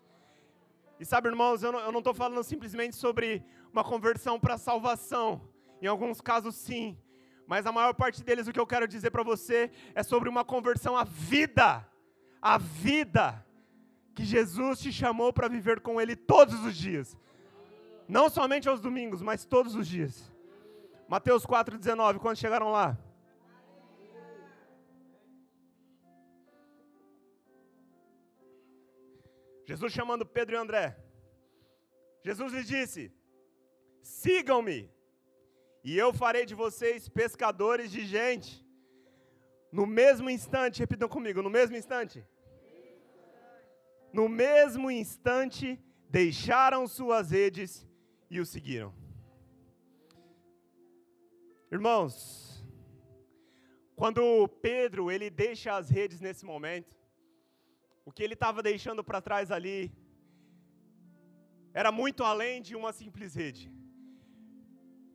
E 0.99 1.05
sabe, 1.05 1.29
irmãos, 1.29 1.63
eu 1.63 1.73
não 1.73 1.99
estou 1.99 2.15
falando 2.15 2.43
simplesmente 2.45 2.97
sobre 2.97 3.45
uma 3.73 3.85
conversão 3.85 4.39
para 4.39 4.57
salvação. 4.57 5.49
Em 5.83 5.87
alguns 5.87 6.21
casos, 6.21 6.55
sim. 6.55 6.97
Mas 7.47 7.67
a 7.67 7.73
maior 7.73 7.93
parte 7.93 8.23
deles, 8.23 8.47
o 8.47 8.53
que 8.53 8.61
eu 8.61 8.67
quero 8.67 8.89
dizer 8.89 9.11
para 9.11 9.23
você 9.23 9.71
é 9.95 10.03
sobre 10.03 10.29
uma 10.29 10.45
conversão 10.45 10.97
à 10.97 11.05
vida. 11.05 11.87
A 12.41 12.57
vida 12.57 13.45
que 14.15 14.25
Jesus 14.25 14.79
te 14.79 14.93
chamou 14.93 15.33
para 15.33 15.49
viver 15.49 15.81
com 15.81 16.01
Ele 16.01 16.15
todos 16.15 16.65
os 16.65 16.77
dias. 16.77 17.17
Não 18.09 18.29
somente 18.29 18.69
aos 18.69 18.81
domingos, 18.81 19.21
mas 19.23 19.45
todos 19.45 19.75
os 19.75 19.87
dias. 19.87 20.33
Mateus 21.09 21.45
4,19, 21.45 22.19
quando 22.19 22.37
chegaram 22.37 22.71
lá? 22.71 22.99
Jesus 29.67 29.93
chamando 29.93 30.27
Pedro 30.27 30.55
e 30.57 30.59
André. 30.59 30.97
Jesus 32.23 32.53
lhes 32.53 32.67
disse: 32.67 33.13
Sigam-me, 34.03 34.91
e 35.83 35.97
eu 35.97 36.13
farei 36.13 36.45
de 36.47 36.55
vocês 36.55 37.09
pescadores 37.09 37.91
de 37.91 38.05
gente. 38.07 38.65
No 39.73 39.87
mesmo 39.87 40.31
instante, 40.31 40.81
repitam 40.81 41.09
comigo, 41.09 41.43
no 41.43 41.51
mesmo 41.51 41.77
instante. 41.77 42.25
No 44.19 44.29
mesmo 44.29 44.93
instante, 44.93 45.67
deixaram 46.09 46.87
suas 46.87 47.33
redes 47.33 47.71
e 48.31 48.39
o 48.39 48.47
seguiram. 48.47 48.95
Irmãos, 51.77 52.65
quando 53.97 54.47
Pedro 54.69 55.11
ele 55.11 55.29
deixa 55.31 55.77
as 55.77 55.91
redes 55.91 56.21
nesse 56.21 56.45
momento, 56.45 56.95
o 58.05 58.13
que 58.13 58.23
ele 58.23 58.35
estava 58.35 58.63
deixando 58.63 59.03
para 59.03 59.21
trás 59.21 59.51
ali 59.51 59.93
era 61.73 61.91
muito 61.91 62.23
além 62.23 62.63
de 62.63 62.77
uma 62.77 62.93
simples 62.93 63.35
rede. 63.35 63.67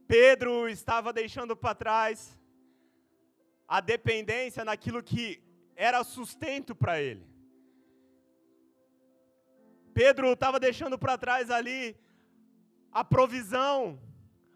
Pedro 0.09 0.67
estava 0.67 1.13
deixando 1.13 1.55
para 1.55 1.73
trás 1.73 2.38
a 3.65 3.79
dependência 3.79 4.65
naquilo 4.65 5.01
que 5.01 5.41
era 5.73 6.03
sustento 6.03 6.75
para 6.75 7.01
ele. 7.01 7.29
Pedro 9.99 10.31
estava 10.31 10.57
deixando 10.62 10.97
para 10.97 11.17
trás 11.17 11.49
ali 11.51 11.81
a 12.89 13.03
provisão 13.03 13.99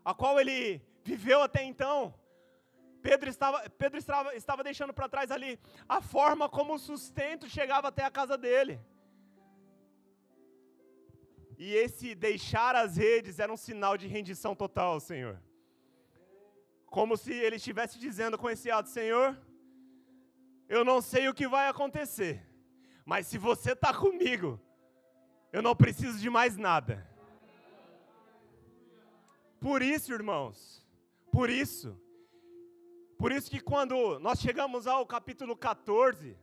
a 0.10 0.14
qual 0.14 0.40
ele 0.40 0.82
viveu 1.04 1.42
até 1.42 1.62
então. 1.62 2.16
Pedro 3.02 3.30
estava, 3.30 3.70
Pedro 3.72 4.00
estava, 4.00 4.34
estava 4.42 4.64
deixando 4.64 4.94
para 4.94 5.10
trás 5.10 5.30
ali 5.32 5.60
a 5.96 6.00
forma 6.00 6.48
como 6.48 6.76
o 6.76 6.80
sustento 6.80 7.50
chegava 7.50 7.90
até 7.90 8.06
a 8.06 8.10
casa 8.20 8.38
dele. 8.38 8.80
E 11.58 11.76
esse 11.76 12.16
deixar 12.16 12.74
as 12.78 12.96
redes 12.96 13.38
era 13.38 13.52
um 13.52 13.58
sinal 13.58 13.98
de 13.98 14.08
rendição 14.08 14.56
total 14.56 15.02
Senhor. 15.02 15.38
Como 16.86 17.18
se 17.18 17.34
ele 17.34 17.58
estivesse 17.58 18.00
dizendo 18.00 18.38
com 18.38 18.50
esse 18.50 18.72
ato: 18.72 18.88
Senhor, 18.88 19.38
eu 20.70 20.86
não 20.86 21.02
sei 21.02 21.28
o 21.28 21.34
que 21.34 21.50
vai 21.50 21.68
acontecer, 21.68 22.42
mas 23.04 23.28
se 23.28 23.38
você 23.38 23.74
está 23.74 23.94
comigo, 23.94 24.63
eu 25.54 25.62
não 25.62 25.76
preciso 25.76 26.18
de 26.18 26.30
mais 26.32 26.58
nada. 26.58 27.08
Por 29.60 29.84
isso, 29.84 30.12
irmãos, 30.12 30.84
por 31.32 31.48
isso, 31.50 31.96
por 33.20 33.32
isso 33.32 33.52
que 33.52 33.60
quando 33.60 34.20
nós 34.20 34.40
chegamos 34.40 34.88
ao 34.88 35.06
capítulo 35.06 35.56
14, 35.56 36.36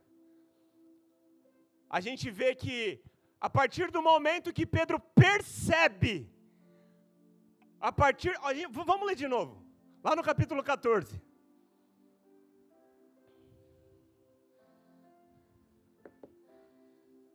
a 1.90 2.00
gente 2.00 2.30
vê 2.30 2.54
que 2.54 3.02
a 3.40 3.50
partir 3.50 3.90
do 3.90 4.00
momento 4.00 4.52
que 4.52 4.64
Pedro 4.64 5.00
percebe, 5.00 6.30
a 7.80 7.90
partir, 7.90 8.32
vamos 8.70 9.06
ler 9.08 9.16
de 9.16 9.26
novo, 9.26 9.66
lá 10.04 10.14
no 10.14 10.22
capítulo 10.22 10.62
14. 10.62 11.20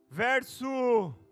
Verso. 0.08 1.25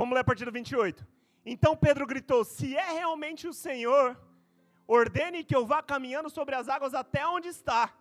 Vamos 0.00 0.14
ler 0.14 0.20
a 0.20 0.24
partir 0.24 0.46
do 0.46 0.50
28. 0.50 1.06
Então 1.44 1.76
Pedro 1.76 2.06
gritou: 2.06 2.42
Se 2.42 2.74
é 2.74 2.92
realmente 2.92 3.46
o 3.46 3.52
Senhor, 3.52 4.18
ordene 4.86 5.44
que 5.44 5.54
eu 5.54 5.66
vá 5.66 5.82
caminhando 5.82 6.30
sobre 6.30 6.54
as 6.54 6.70
águas 6.70 6.94
até 6.94 7.26
onde 7.26 7.48
está. 7.48 7.94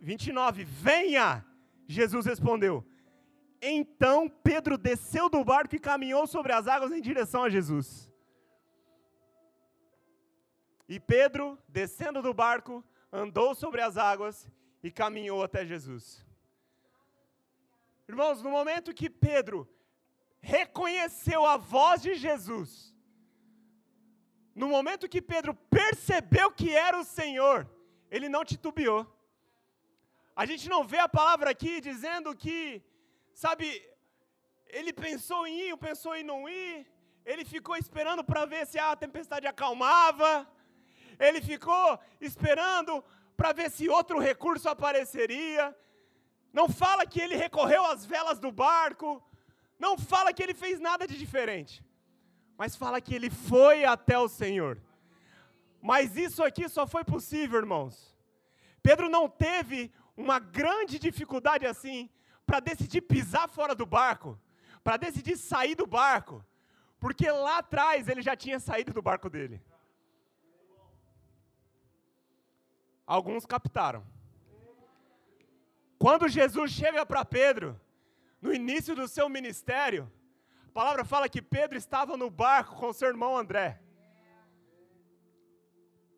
29, 0.00 0.64
venha! 0.64 1.44
Jesus 1.86 2.24
respondeu. 2.24 2.82
Então 3.60 4.26
Pedro 4.26 4.78
desceu 4.78 5.28
do 5.28 5.44
barco 5.44 5.76
e 5.76 5.78
caminhou 5.78 6.26
sobre 6.26 6.54
as 6.54 6.66
águas 6.66 6.90
em 6.90 7.02
direção 7.02 7.44
a 7.44 7.50
Jesus. 7.50 8.10
E 10.88 10.98
Pedro, 10.98 11.58
descendo 11.68 12.22
do 12.22 12.32
barco, 12.32 12.82
andou 13.12 13.54
sobre 13.54 13.82
as 13.82 13.98
águas 13.98 14.48
e 14.82 14.90
caminhou 14.90 15.44
até 15.44 15.66
Jesus. 15.66 16.24
Irmãos, 18.08 18.40
no 18.40 18.48
momento 18.48 18.94
que 18.94 19.10
Pedro 19.10 19.68
reconheceu 20.54 21.40
a 21.44 21.56
voz 21.56 21.96
de 22.06 22.14
Jesus, 22.24 22.70
no 24.54 24.68
momento 24.74 25.12
que 25.12 25.20
Pedro 25.32 25.52
percebeu 25.78 26.48
que 26.58 26.68
era 26.88 26.96
o 26.98 27.08
Senhor, 27.18 27.58
ele 28.14 28.28
não 28.34 28.42
titubeou. 28.52 29.02
A 30.42 30.44
gente 30.50 30.66
não 30.74 30.82
vê 30.92 31.00
a 31.00 31.14
palavra 31.18 31.50
aqui 31.50 31.72
dizendo 31.88 32.34
que, 32.42 32.56
sabe, 33.44 33.66
ele 34.78 34.92
pensou 34.92 35.40
em 35.48 35.54
ir, 35.64 35.76
pensou 35.88 36.14
em 36.14 36.22
não 36.32 36.40
ir, 36.48 36.86
ele 37.24 37.44
ficou 37.44 37.76
esperando 37.76 38.22
para 38.30 38.46
ver 38.46 38.64
se 38.70 38.78
a 38.78 38.94
tempestade 39.04 39.48
acalmava, 39.48 40.30
ele 41.18 41.40
ficou 41.52 41.98
esperando 42.20 43.04
para 43.36 43.52
ver 43.52 43.68
se 43.76 43.88
outro 43.98 44.18
recurso 44.30 44.68
apareceria. 44.68 45.64
Não 46.52 46.68
fala 46.68 47.04
que 47.04 47.20
ele 47.20 47.36
recorreu 47.46 47.84
às 47.92 48.06
velas 48.06 48.38
do 48.38 48.52
barco, 48.52 49.10
não 49.78 49.96
fala 49.98 50.32
que 50.32 50.42
ele 50.42 50.54
fez 50.54 50.80
nada 50.80 51.06
de 51.06 51.16
diferente 51.18 51.84
mas 52.56 52.74
fala 52.74 53.00
que 53.00 53.14
ele 53.14 53.30
foi 53.30 53.84
até 53.84 54.18
o 54.18 54.28
Senhor. 54.28 54.80
Mas 55.80 56.16
isso 56.16 56.42
aqui 56.42 56.68
só 56.68 56.86
foi 56.86 57.04
possível, 57.04 57.58
irmãos. 57.58 58.16
Pedro 58.82 59.08
não 59.08 59.28
teve 59.28 59.92
uma 60.16 60.38
grande 60.38 60.98
dificuldade 60.98 61.66
assim 61.66 62.08
para 62.46 62.60
decidir 62.60 63.02
pisar 63.02 63.48
fora 63.48 63.74
do 63.74 63.84
barco, 63.84 64.40
para 64.82 64.96
decidir 64.96 65.36
sair 65.36 65.74
do 65.74 65.86
barco, 65.86 66.44
porque 66.98 67.30
lá 67.30 67.58
atrás 67.58 68.08
ele 68.08 68.22
já 68.22 68.34
tinha 68.34 68.58
saído 68.58 68.92
do 68.92 69.02
barco 69.02 69.28
dele. 69.28 69.60
Alguns 73.06 73.44
captaram. 73.44 74.04
Quando 75.98 76.28
Jesus 76.28 76.70
chega 76.70 77.04
para 77.04 77.24
Pedro, 77.24 77.78
no 78.46 78.54
início 78.54 78.94
do 78.94 79.08
seu 79.08 79.28
ministério, 79.28 80.10
palavra 80.72 81.04
fala 81.04 81.28
que 81.28 81.42
Pedro 81.42 81.76
estava 81.76 82.16
no 82.16 82.30
barco 82.30 82.76
com 82.76 82.92
seu 82.92 83.08
irmão 83.08 83.36
André. 83.36 83.80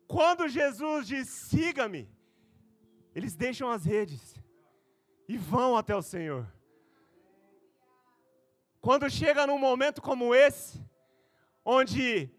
Quando 0.07 0.47
Jesus 0.47 1.07
diz: 1.07 1.27
siga-me, 1.27 2.07
eles 3.15 3.35
deixam 3.35 3.69
as 3.71 3.83
redes 3.83 4.35
e 5.27 5.37
vão 5.37 5.75
até 5.75 5.95
o 5.95 6.03
Senhor. 6.03 6.47
Quando 8.79 9.09
chega 9.09 9.47
num 9.47 9.57
momento 9.57 9.99
como 10.01 10.35
esse, 10.35 10.85
onde 11.65 12.29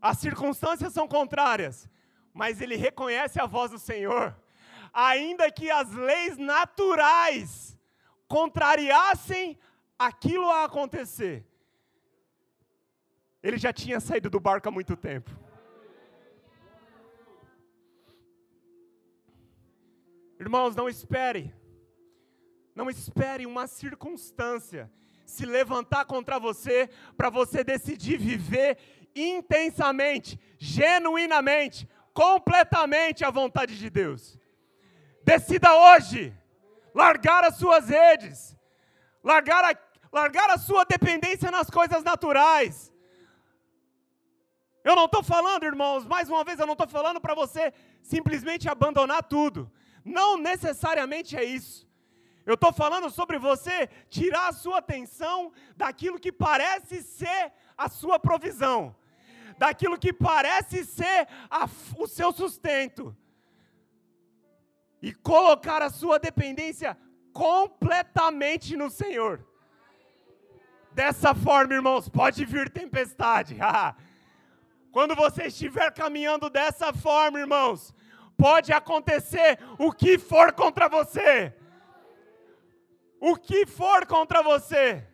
as 0.00 0.18
circunstâncias 0.18 0.92
são 0.92 1.06
contrárias, 1.06 1.88
mas 2.32 2.62
ele 2.62 2.76
reconhece 2.76 3.38
a 3.38 3.46
voz 3.46 3.70
do 3.70 3.78
Senhor, 3.78 4.34
ainda 4.92 5.52
que 5.52 5.70
as 5.70 5.90
leis 5.92 6.38
naturais 6.38 7.78
contrariassem 8.32 9.58
aquilo 9.98 10.48
a 10.48 10.64
acontecer, 10.64 11.46
ele 13.42 13.58
já 13.58 13.74
tinha 13.74 14.00
saído 14.00 14.30
do 14.30 14.40
barco 14.40 14.66
há 14.70 14.72
muito 14.72 14.96
tempo. 14.96 15.30
Irmãos, 20.40 20.74
não 20.74 20.88
espere, 20.88 21.54
não 22.74 22.88
espere 22.88 23.44
uma 23.44 23.66
circunstância 23.66 24.90
se 25.26 25.44
levantar 25.44 26.06
contra 26.06 26.40
você, 26.40 26.88
para 27.14 27.28
você 27.28 27.62
decidir 27.62 28.16
viver 28.16 28.78
intensamente, 29.14 30.40
genuinamente, 30.58 31.86
completamente 32.14 33.26
a 33.26 33.30
vontade 33.30 33.78
de 33.78 33.90
Deus. 33.90 34.38
Decida 35.22 35.70
hoje 35.76 36.34
largar 36.94 37.44
as 37.44 37.56
suas 37.56 37.88
redes, 37.88 38.56
largar 39.22 39.64
a, 39.64 39.76
largar 40.12 40.50
a 40.50 40.58
sua 40.58 40.84
dependência 40.84 41.50
nas 41.50 41.70
coisas 41.70 42.02
naturais. 42.02 42.92
Eu 44.84 44.96
não 44.96 45.04
estou 45.04 45.22
falando, 45.22 45.64
irmãos, 45.64 46.04
mais 46.04 46.28
uma 46.28 46.42
vez, 46.44 46.58
eu 46.58 46.66
não 46.66 46.72
estou 46.72 46.88
falando 46.88 47.20
para 47.20 47.34
você 47.34 47.72
simplesmente 48.02 48.68
abandonar 48.68 49.22
tudo. 49.22 49.70
Não 50.04 50.36
necessariamente 50.36 51.36
é 51.36 51.44
isso. 51.44 51.88
Eu 52.44 52.54
estou 52.54 52.72
falando 52.72 53.08
sobre 53.08 53.38
você 53.38 53.88
tirar 54.10 54.48
a 54.48 54.52
sua 54.52 54.78
atenção 54.78 55.52
daquilo 55.76 56.18
que 56.18 56.32
parece 56.32 57.00
ser 57.02 57.52
a 57.78 57.88
sua 57.88 58.18
provisão, 58.18 58.94
daquilo 59.56 59.96
que 59.96 60.12
parece 60.12 60.84
ser 60.84 61.28
a, 61.48 61.68
o 61.96 62.08
seu 62.08 62.32
sustento, 62.32 63.16
e 65.02 65.12
colocar 65.12 65.82
a 65.82 65.90
sua 65.90 66.18
dependência 66.18 66.96
completamente 67.32 68.76
no 68.76 68.88
Senhor. 68.88 69.44
Dessa 70.92 71.34
forma, 71.34 71.74
irmãos, 71.74 72.08
pode 72.08 72.44
vir 72.44 72.70
tempestade. 72.70 73.56
Quando 74.92 75.16
você 75.16 75.46
estiver 75.46 75.92
caminhando 75.92 76.48
dessa 76.48 76.92
forma, 76.92 77.40
irmãos, 77.40 77.94
pode 78.36 78.72
acontecer 78.72 79.58
o 79.78 79.90
que 79.90 80.18
for 80.18 80.52
contra 80.52 80.88
você. 80.88 81.52
O 83.18 83.36
que 83.36 83.66
for 83.66 84.06
contra 84.06 84.42
você. 84.42 85.06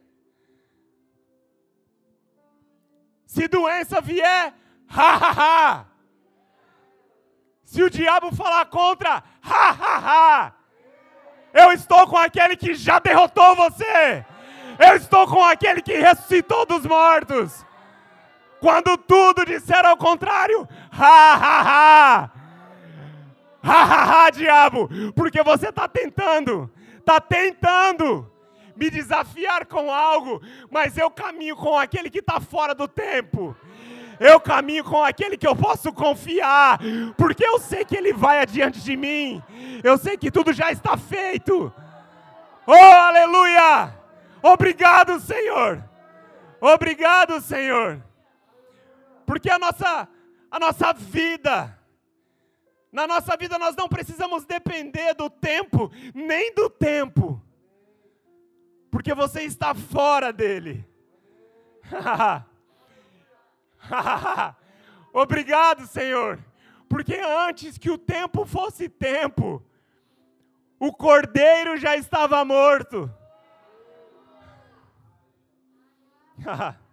Se 3.25 3.47
doença 3.47 4.01
vier, 4.01 4.55
ha 4.89 5.17
ha 5.17 5.33
ha. 5.33 5.88
Se 7.69 7.83
o 7.83 7.91
diabo 7.91 8.35
falar 8.35 8.65
contra, 8.65 9.23
ha 9.43 9.71
ha 9.71 9.99
ha. 9.99 10.53
Eu 11.53 11.71
estou 11.73 12.07
com 12.07 12.17
aquele 12.17 12.57
que 12.57 12.73
já 12.73 12.99
derrotou 12.99 13.55
você. 13.55 14.25
Eu 14.79 14.97
estou 14.97 15.27
com 15.27 15.45
aquele 15.45 15.83
que 15.83 15.93
ressuscitou 15.93 16.65
dos 16.65 16.87
mortos. 16.87 17.67
Quando 18.59 18.97
tudo 18.97 19.45
disser 19.45 19.85
ao 19.85 19.99
contrário, 19.99 20.67
ha 20.91 21.35
ha 21.35 21.61
ha. 21.61 22.31
Ha 23.63 23.83
ha 23.83 24.25
ha, 24.25 24.31
diabo, 24.31 24.89
porque 25.15 25.43
você 25.43 25.69
está 25.69 25.87
tentando, 25.87 26.71
está 26.99 27.21
tentando 27.21 28.33
me 28.75 28.89
desafiar 28.89 29.67
com 29.67 29.93
algo, 29.93 30.41
mas 30.71 30.97
eu 30.97 31.11
caminho 31.11 31.55
com 31.55 31.79
aquele 31.79 32.09
que 32.09 32.21
está 32.21 32.41
fora 32.41 32.75
do 32.75 32.89
tempo. 32.89 33.55
Eu 34.21 34.41
caminho 34.41 34.85
com 34.85 35.03
aquele 35.03 35.37
que 35.37 35.47
eu 35.47 35.55
posso 35.55 35.93
confiar, 35.93 36.79
porque 37.17 37.45
eu 37.45 37.59
sei 37.59 37.85
que 37.85 37.97
ele 37.97 38.13
vai 38.13 38.41
adiante 38.41 38.81
de 38.81 38.97
mim. 38.97 39.43
Eu 39.83 39.97
sei 39.97 40.17
que 40.17 40.31
tudo 40.31 40.53
já 40.53 40.73
está 40.73 40.97
feito. 40.97 41.73
Oh, 42.67 42.73
aleluia! 42.73 43.95
Obrigado, 44.43 45.21
Senhor. 45.21 45.83
Obrigado, 46.61 47.41
Senhor. 47.41 48.03
Porque 49.25 49.51
a 49.51 49.59
nossa 49.59 50.09
a 50.51 50.59
nossa 50.59 50.93
vida 50.93 51.79
na 52.91 53.07
nossa 53.07 53.37
vida 53.37 53.59
nós 53.59 53.77
não 53.77 53.89
precisamos 53.89 54.45
depender 54.45 55.15
do 55.15 55.29
tempo, 55.29 55.91
nem 56.15 56.55
do 56.55 56.71
tempo. 56.71 57.41
Porque 58.91 59.15
você 59.15 59.43
está 59.43 59.75
fora 59.75 60.33
dele. 60.33 60.85
Obrigado, 65.13 65.87
Senhor, 65.87 66.39
porque 66.89 67.17
antes 67.17 67.79
que 67.79 67.91
o 67.91 67.99
tempo 67.99 68.45
fosse 68.45 68.89
tempo, 68.89 69.63
o 70.79 70.93
cordeiro 70.93 71.77
já 71.77 71.97
estava 71.97 72.45
morto. 72.45 73.11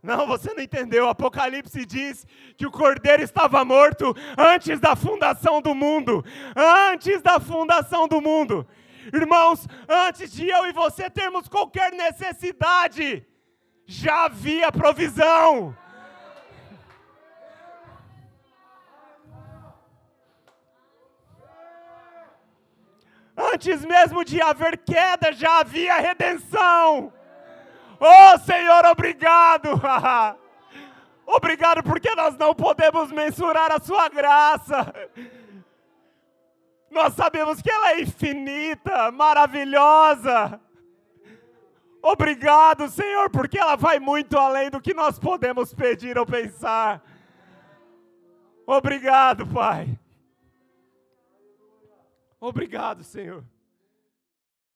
Não, 0.00 0.26
você 0.28 0.54
não 0.54 0.62
entendeu. 0.62 1.06
O 1.06 1.08
Apocalipse 1.08 1.84
diz 1.84 2.24
que 2.56 2.64
o 2.64 2.70
cordeiro 2.70 3.22
estava 3.22 3.64
morto 3.64 4.14
antes 4.38 4.78
da 4.78 4.94
fundação 4.94 5.60
do 5.60 5.74
mundo. 5.74 6.24
Antes 6.56 7.20
da 7.20 7.40
fundação 7.40 8.06
do 8.06 8.20
mundo. 8.20 8.64
Irmãos, 9.12 9.66
antes 9.88 10.32
de 10.32 10.48
eu 10.48 10.66
e 10.66 10.72
você 10.72 11.10
termos 11.10 11.48
qualquer 11.48 11.92
necessidade, 11.92 13.26
já 13.90 14.26
havia 14.26 14.70
provisão. 14.70 15.74
Antes 23.34 23.82
mesmo 23.86 24.24
de 24.26 24.42
haver 24.42 24.76
queda, 24.76 25.32
já 25.32 25.60
havia 25.60 25.96
redenção. 25.96 27.10
Oh 27.98 28.38
Senhor, 28.40 28.84
obrigado. 28.84 29.70
obrigado 31.24 31.82
porque 31.82 32.14
nós 32.14 32.36
não 32.36 32.54
podemos 32.54 33.10
mensurar 33.10 33.72
a 33.72 33.80
Sua 33.80 34.10
graça. 34.10 34.92
Nós 36.90 37.14
sabemos 37.14 37.62
que 37.62 37.70
ela 37.70 37.92
é 37.92 38.02
infinita, 38.02 39.10
maravilhosa. 39.12 40.60
Obrigado, 42.02 42.88
Senhor, 42.88 43.28
porque 43.30 43.58
ela 43.58 43.76
vai 43.76 43.98
muito 43.98 44.36
além 44.38 44.70
do 44.70 44.80
que 44.80 44.94
nós 44.94 45.18
podemos 45.18 45.74
pedir 45.74 46.16
ou 46.16 46.24
pensar. 46.24 47.02
Obrigado, 48.66 49.46
Pai. 49.46 49.98
Obrigado, 52.40 53.02
Senhor. 53.02 53.44